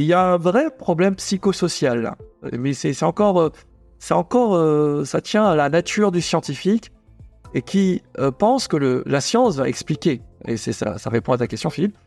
[0.04, 2.16] y a un vrai problème psychosocial.
[2.52, 3.52] Mais c'est encore,
[4.00, 6.92] c'est encore, ça tient à la nature du scientifique
[7.56, 11.38] et qui euh, pense que la science va expliquer, et c'est ça, ça répond à
[11.38, 11.98] ta question Philippe,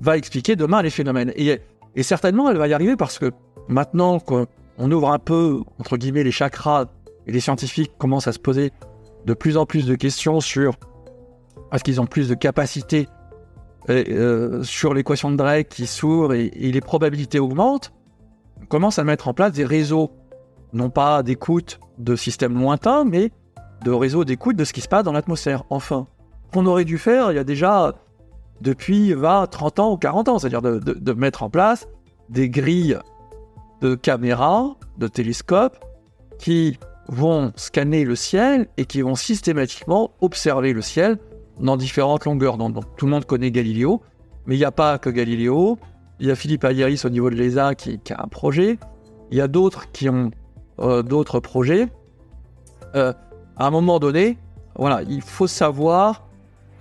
[0.00, 1.32] va expliquer demain les phénomènes.
[1.34, 1.60] Et,
[1.96, 3.32] et certainement elle va y arriver parce que
[3.68, 4.46] maintenant qu'on
[4.78, 6.86] ouvre un peu, entre guillemets, les chakras,
[7.26, 8.70] et les scientifiques commencent à se poser
[9.24, 10.74] de plus en plus de questions sur
[11.72, 13.08] est-ce qu'ils ont plus de capacité
[13.90, 17.92] euh, sur l'équation de Drake qui s'ouvre et, les probabilités augmentent,
[18.60, 20.12] on commence à mettre en place des réseaux,
[20.72, 23.32] non pas d'écoute de systèmes lointains, mais
[23.84, 25.64] de réseau d'écoute de ce qui se passe dans l'atmosphère.
[25.70, 26.06] Enfin,
[26.52, 27.94] qu'on aurait dû faire il y a déjà
[28.60, 31.88] depuis 20, 30 ans ou 40 ans, c'est-à-dire de, mettre en place
[32.28, 32.96] des grilles
[33.80, 35.84] de caméras, de télescopes,
[36.38, 36.78] qui
[37.08, 41.18] vont scanner le ciel et qui vont systématiquement observer le ciel
[41.60, 42.56] dans différentes longueurs.
[42.56, 44.02] Donc, tout le monde connaît Galiléo,
[44.46, 45.78] mais il n'y a pas que Galiléo.
[46.20, 48.78] Il y a Philippe Aguiris au niveau de l'ESA qui, a un projet.
[49.30, 50.30] Il y a d'autres qui ont
[50.78, 51.88] euh, d'autres projets.
[52.94, 53.12] Euh,
[53.56, 54.38] à un moment donné,
[54.76, 56.28] voilà, il faut savoir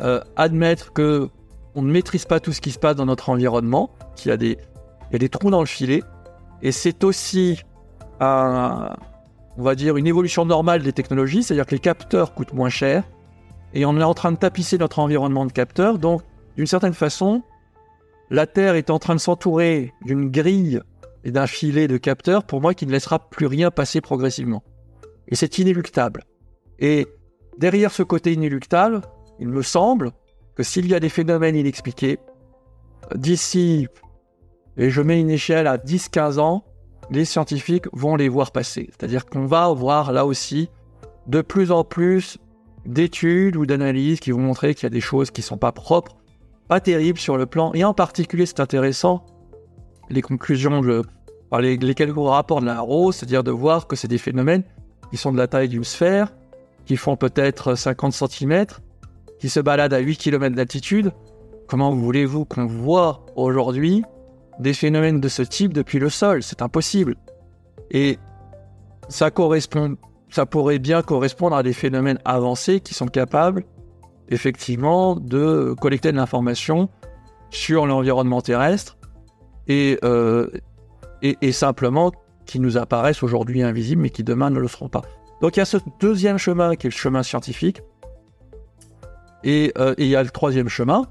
[0.01, 1.30] euh, admettre que
[1.76, 4.38] on ne maîtrise pas tout ce qui se passe dans notre environnement, qu'il y a
[4.38, 4.57] des,
[5.09, 6.03] il y a des trous dans le filet,
[6.61, 7.63] et c'est aussi
[8.19, 13.03] on va dire une évolution normale des technologies, c'est-à-dire que les capteurs coûtent moins cher,
[13.74, 16.22] et on est en train de tapisser notre environnement de capteurs, donc
[16.57, 17.43] d'une certaine façon,
[18.30, 20.82] la Terre est en train de s'entourer d'une grille
[21.24, 24.63] et d'un filet de capteurs, pour moi, qui ne laissera plus rien passer progressivement.
[25.28, 26.24] Et c'est inéluctable.
[26.80, 27.07] Et
[27.57, 29.01] derrière ce côté inéluctable,
[29.39, 30.11] il me semble
[30.55, 32.19] que s'il y a des phénomènes inexpliqués,
[33.15, 33.88] d'ici,
[34.78, 36.63] et je mets une échelle à 10-15 ans,
[37.09, 38.89] les scientifiques vont les voir passer.
[38.89, 40.69] C'est-à-dire qu'on va voir là aussi
[41.28, 42.38] de plus en plus
[42.86, 45.71] d'études ou d'analyses qui vont montrer qu'il y a des choses qui ne sont pas
[45.71, 46.15] propres,
[46.67, 49.25] pas terribles sur le plan, et en particulier c'est intéressant,
[50.09, 51.01] les conclusions, je,
[51.59, 54.63] les, les quelques rapports de la ROSE, c'est-à-dire de voir que c'est des phénomènes
[55.09, 56.34] qui sont de la taille d'une sphère,
[56.86, 58.65] qui font peut-être 50 cm,
[59.39, 61.11] qui se baladent à 8 km d'altitude,
[61.67, 64.03] comment voulez-vous qu'on voit aujourd'hui
[64.59, 66.43] des phénomènes de ce type depuis le sol?
[66.43, 67.15] C'est impossible.
[67.91, 68.19] Et
[69.09, 69.97] ça correspond,
[70.32, 73.63] ça pourrait bien correspondre à des phénomènes avancés qui sont capables,
[74.29, 76.89] effectivement, de collecter de l'information
[77.49, 78.97] sur l'environnement terrestre
[79.67, 80.47] et, euh,
[81.21, 82.11] et simplement
[82.45, 85.01] qui nous apparaissent aujourd'hui invisibles mais qui demain ne le seront pas.
[85.41, 87.82] Donc il y a ce deuxième chemin qui est le chemin scientifique.
[89.43, 91.07] Et, euh, il y a le troisième chemin,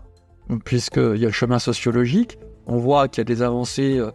[0.64, 2.38] puisqu'il y a le chemin sociologique.
[2.66, 4.10] On voit qu'il y a des avancées euh,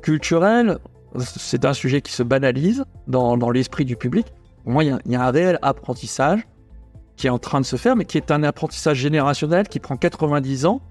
[0.00, 0.78] culturelles.
[1.18, 4.26] C'est un sujet qui se banalise dans, l'esprit du public.
[4.68, 6.46] Pour moi, il y, a, un réel apprentissage
[7.16, 9.96] qui est en train de se faire, mais qui est un apprentissage générationnel qui prend
[9.96, 10.82] 90 ans.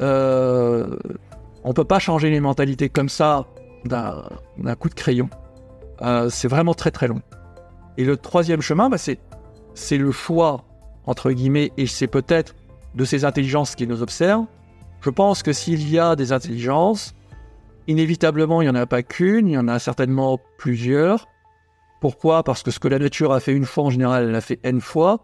[0.00, 0.96] Euh,
[1.62, 3.44] on ne peut pas changer les mentalités comme ça
[3.84, 5.28] d'un coup de crayon.
[6.30, 7.20] c'est vraiment très très long.
[7.98, 10.64] Et le troisième chemin, bah, c'est le choix,
[11.04, 12.54] entre guillemets, et c'est peut-être
[12.94, 14.46] de ces intelligences qui nous observent.
[15.02, 17.14] Je pense que s'il y a des intelligences,
[17.88, 21.26] inévitablement, il n'y en a pas qu'une, il y en a certainement plusieurs.
[22.00, 22.42] Pourquoi?
[22.42, 24.60] Parce que ce que la nature a fait une fois, en général, elle l'a fait
[24.62, 25.20] n fois.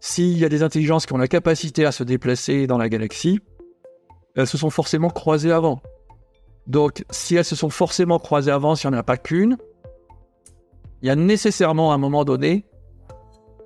[0.00, 3.40] S'il y a des intelligences qui ont la capacité à se déplacer dans la galaxie,
[4.34, 5.82] elles se sont forcément croisées avant.
[6.66, 9.56] Donc, si elles se sont forcément croisées avant, s'il n'y en a pas qu'une,
[11.02, 12.66] il y a nécessairement à un moment donné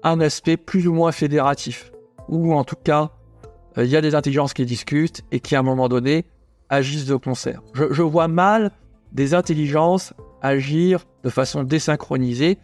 [0.03, 1.93] un aspect plus ou moins fédératif,
[2.29, 3.11] ou en tout cas,
[3.79, 6.27] euh, il y a des intelligences qui discutent et qui à un moment donné
[6.69, 7.63] agissent de concert.
[7.75, 8.71] Je, vois mal
[9.13, 10.15] des intelligences
[10.45, 12.59] agir de façon désynchronisée,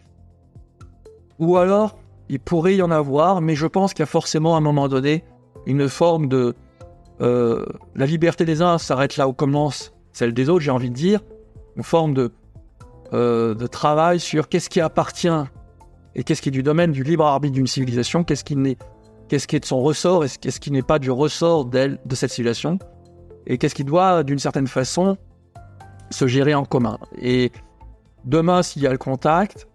[1.39, 1.97] ou alors
[2.29, 4.87] il pourrait y en avoir, mais je pense qu'il y a forcément à un moment
[4.87, 5.23] donné
[5.65, 6.55] une forme de...
[7.19, 7.65] Euh,
[7.95, 11.21] la liberté des uns s'arrête là où commence celle des autres, j'ai envie de dire,
[11.75, 12.31] une forme de
[13.13, 15.27] euh, de travail sur qu'est-ce qui appartient
[16.15, 19.59] et qu'est-ce qui est du domaine du libre arbitre d'une civilisation, qu'est-ce qui, qui est
[19.59, 22.79] de son ressort et qu'est-ce qui n'est pas du ressort d'elle, de cette civilisation,
[23.47, 25.17] et qu'est-ce qui doit, d'une certaine façon,
[26.09, 26.99] se gérer en commun.
[27.21, 27.51] Et
[28.25, 29.67] demain, s'il y a le contact,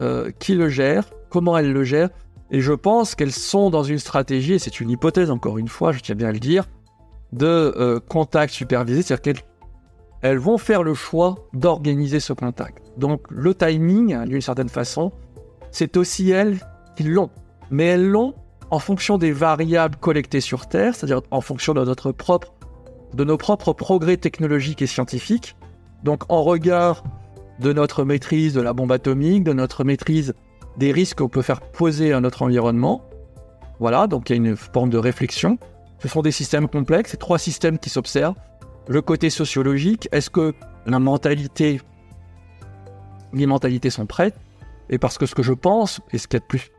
[0.00, 2.10] euh, qui le gère, comment elle le gère,
[2.50, 5.92] et je pense qu'elles sont dans une stratégie, et c'est une hypothèse encore une fois,
[5.92, 6.64] je tiens bien à le dire,
[7.32, 9.42] de euh, contact supervisé, c'est-à-dire
[10.20, 12.92] elles vont faire le choix d'organiser ce contact.
[12.96, 15.12] Donc le timing, d'une certaine façon,
[15.70, 16.58] c'est aussi elles
[16.96, 17.30] qui l'ont.
[17.70, 18.34] Mais elles l'ont
[18.70, 22.52] en fonction des variables collectées sur Terre, c'est-à-dire en fonction de notre propre,
[23.14, 25.56] de nos propres progrès technologiques et scientifiques.
[26.04, 27.02] Donc en regard
[27.60, 30.34] de notre maîtrise de la bombe atomique, de notre maîtrise
[30.76, 33.04] des risques qu'on peut faire poser à notre environnement.
[33.78, 35.58] Voilà, donc il y a une forme de réflexion.
[35.98, 38.36] Ce sont des systèmes complexes, trois systèmes qui s'observent.
[38.88, 40.54] Le côté sociologique, est-ce que
[40.86, 41.80] la mentalité,
[43.32, 44.34] les mentalités sont prêtes?
[44.90, 46.70] Et parce que ce que je pense, et ce qu'il y a de plus,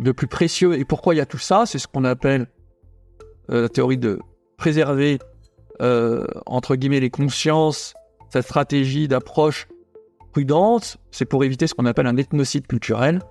[0.00, 2.48] de plus précieux, et pourquoi il y a tout ça, c'est ce qu'on appelle
[3.50, 4.18] euh, la théorie de
[4.56, 5.18] préserver,
[5.80, 7.94] euh, entre guillemets, les consciences,
[8.30, 9.68] cette stratégie d'approche
[10.32, 13.22] prudente, c'est pour éviter ce qu'on appelle un ethnocide culturel.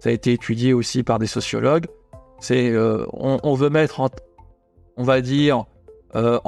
[0.00, 1.86] Ça a été étudié aussi par des sociologues.
[2.38, 4.10] C'est euh, on, veut mettre, en,
[4.96, 5.64] on va dire,
[6.14, 6.38] euh,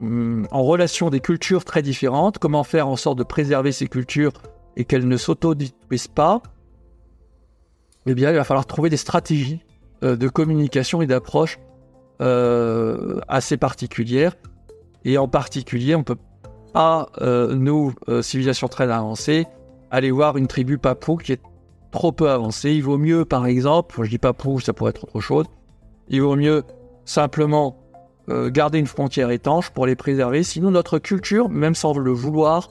[0.00, 2.38] mm, en, relation des cultures très différentes.
[2.38, 4.32] Comment faire en sorte de préserver ces cultures
[4.76, 6.42] et qu'elles ne s'auto-détruisent pas?
[8.06, 9.64] Eh bien, il va falloir trouver des stratégies
[10.02, 11.58] euh, de communication et d'approche
[13.26, 14.36] assez particulières.
[15.04, 16.14] Et en particulier, on peut
[16.74, 19.46] à euh, nous, euh, civilisations très avancées,
[19.90, 21.42] aller voir une tribu papou qui est
[21.90, 22.72] trop peu avancée.
[22.72, 25.46] Il vaut mieux, par exemple, je dis papou, ça pourrait être autre chose,
[26.08, 26.62] il vaut mieux
[27.04, 27.76] simplement
[28.28, 32.70] euh, garder une frontière étanche pour les préserver, sinon notre culture, même sans le vouloir,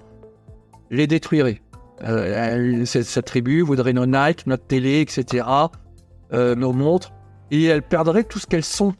[0.89, 1.61] les détruirait.
[2.85, 5.45] cette, tribu voudrait nos Nike, notre télé, etc.,
[6.31, 7.11] nos montres,
[7.51, 8.93] et elles perdraient tout ce qu'elles sont.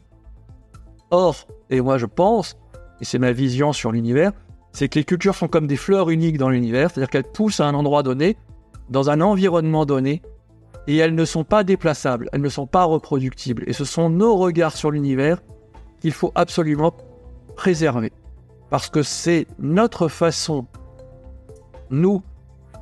[1.10, 2.56] Or, et moi je pense,
[3.00, 4.32] et c'est ma vision sur l'univers,
[4.72, 7.66] c'est que les cultures sont comme des fleurs uniques dans l'univers, c'est-à-dire qu'elles poussent à
[7.66, 8.36] un endroit donné,
[8.88, 10.22] dans un environnement donné,
[10.86, 13.64] et elles ne sont pas déplaçables, elles ne sont pas reproductibles.
[13.66, 15.42] Et ce sont nos regards sur l'univers
[16.00, 16.94] qu'il faut absolument
[17.54, 18.12] préserver.
[18.70, 20.66] Parce que c'est notre façon,
[21.90, 22.22] nous,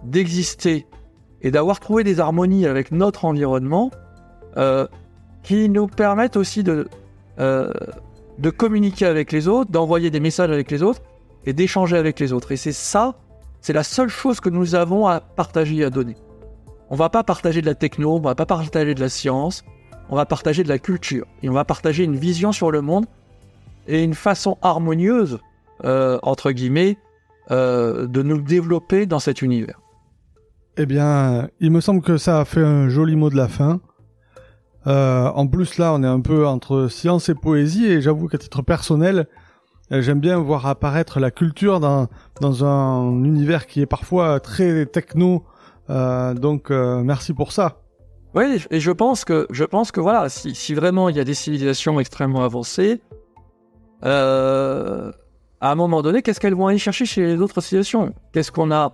[0.05, 0.87] d'exister
[1.43, 3.91] et d'avoir trouvé des harmonies avec notre environnement
[4.57, 4.87] euh,
[5.43, 6.65] qui nous permettent aussi
[7.39, 7.73] euh,
[8.39, 11.03] de communiquer avec les autres, d'envoyer des messages avec les autres,
[11.47, 12.53] et d'échanger avec les autres.
[12.53, 13.15] Et c'est ça,
[13.61, 16.17] c'est la seule chose que nous avons à partager et à donner.
[16.91, 19.65] On va pas partager de la techno, on va pas partager de la science,
[20.09, 21.27] on va partager de la culture.
[21.43, 23.07] Et on va partager une vision sur le monde
[23.87, 25.39] et une façon harmonieuse,
[25.85, 26.99] euh, entre guillemets,
[27.51, 29.81] euh, de nous développer dans cet univers.
[30.77, 33.81] Eh bien, il me semble que ça a fait un joli mot de la fin.
[34.87, 38.39] Euh, en plus, là, on est un peu entre science et poésie, et j'avoue qu'à
[38.39, 39.27] titre personnel,
[39.91, 42.09] j'aime bien voir apparaître la culture dans,
[42.41, 45.45] dans un univers qui est parfois très techno.
[45.89, 47.79] Euh, donc euh, merci pour ça.
[48.35, 51.25] Oui, et je pense que je pense que voilà, si, si vraiment il y a
[51.25, 53.01] des civilisations extrêmement avancées,
[54.05, 55.11] euh,
[55.61, 58.15] à un moment donné, qu'est-ce qu'elles vont aller chercher chez les autres civilisations?
[58.33, 58.93] Qu'est-ce qu'on a?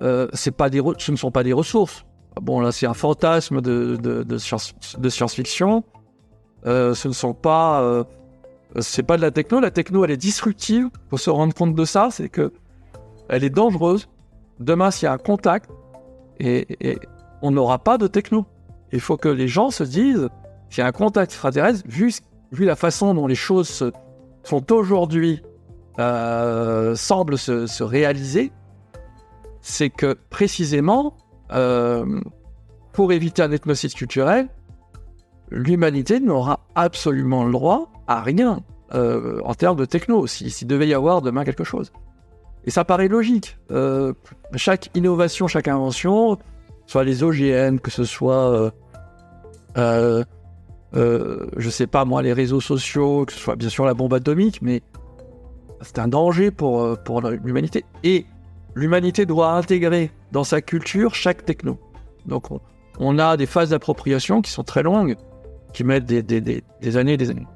[0.00, 2.06] Euh, C'est pas des, ce ne sont pas des ressources.
[2.40, 5.84] Bon là, c'est un fantasme de de, de, science, de science-fiction.
[6.66, 7.82] Euh, ce ne sont pas
[8.80, 10.88] c'est pas de la techno, la techno elle est disruptive.
[11.10, 12.52] Faut se rendre compte de ça, c'est que
[13.28, 14.08] elle est dangereuse.
[14.60, 15.70] Demain, s'il y a un contact,
[16.40, 16.98] et,
[17.42, 18.46] on n'aura pas de techno.
[18.92, 20.28] Il faut que les gens se disent,
[20.70, 22.12] s'il y a un contact extraterrestre, vu,
[22.52, 23.92] vu la façon dont les choses
[24.42, 25.42] sont aujourd'hui,
[25.98, 28.52] euh, semblent se, réaliser,
[29.60, 31.16] c'est que précisément,
[31.52, 32.20] euh,
[32.92, 34.48] pour éviter un ethnocide culturel,
[35.50, 38.62] l'humanité n'aura absolument le droit à rien
[38.94, 41.92] euh, en termes de techno, s'il devait y avoir demain quelque chose.
[42.64, 43.58] Et ça paraît logique.
[43.70, 44.12] Euh,
[44.56, 46.38] chaque innovation, chaque invention,
[46.86, 48.72] soit les OGM, que ce soit,
[49.76, 50.24] euh,
[50.94, 54.60] je sais pas moi, les réseaux sociaux, que ce soit bien sûr la bombe atomique,
[54.62, 54.82] mais
[55.82, 57.84] c'est un danger pour, pour l'humanité.
[58.04, 58.26] Et
[58.74, 61.78] l'humanité doit intégrer dans sa culture chaque techno.
[62.26, 62.60] Donc on,
[62.98, 65.16] on a des phases d'appropriation qui sont très longues,
[65.72, 67.46] qui mettent des, années et des années.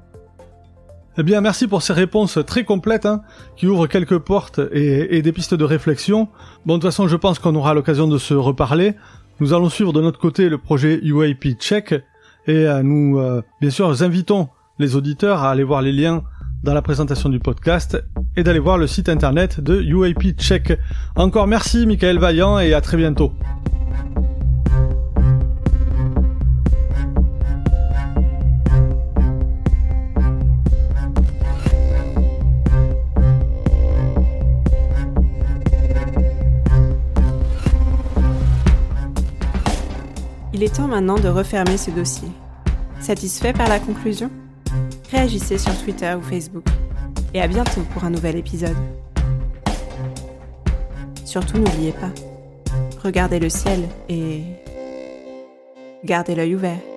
[1.17, 3.21] Eh bien, merci pour ces réponses très complètes, hein,
[3.55, 6.27] qui ouvrent quelques portes et, des pistes de réflexion.
[6.65, 8.95] Bon, de toute façon, je pense qu'on aura l'occasion de se reparler.
[9.39, 11.93] Nous allons suivre de notre côté le projet UAP Check,
[12.45, 14.49] et euh, nous, euh, bien sûr, nous invitons
[14.79, 16.23] les auditeurs à aller voir les liens
[16.63, 18.01] dans la présentation du podcast
[18.35, 20.77] et d'aller voir le site internet de UAP Check.
[21.15, 23.33] Encore merci, Michael Vaillant, et à très bientôt.
[40.53, 42.29] Il est temps maintenant de refermer ce dossier.
[42.99, 44.29] Satisfait par la conclusion?
[45.11, 46.65] Réagissez sur Twitter ou Facebook.
[47.33, 48.77] Et à bientôt pour un nouvel épisode.
[51.25, 52.11] surtout n'oubliez pas,
[53.03, 54.43] regardez le ciel et
[56.05, 56.92] gardez l'œil ouvert.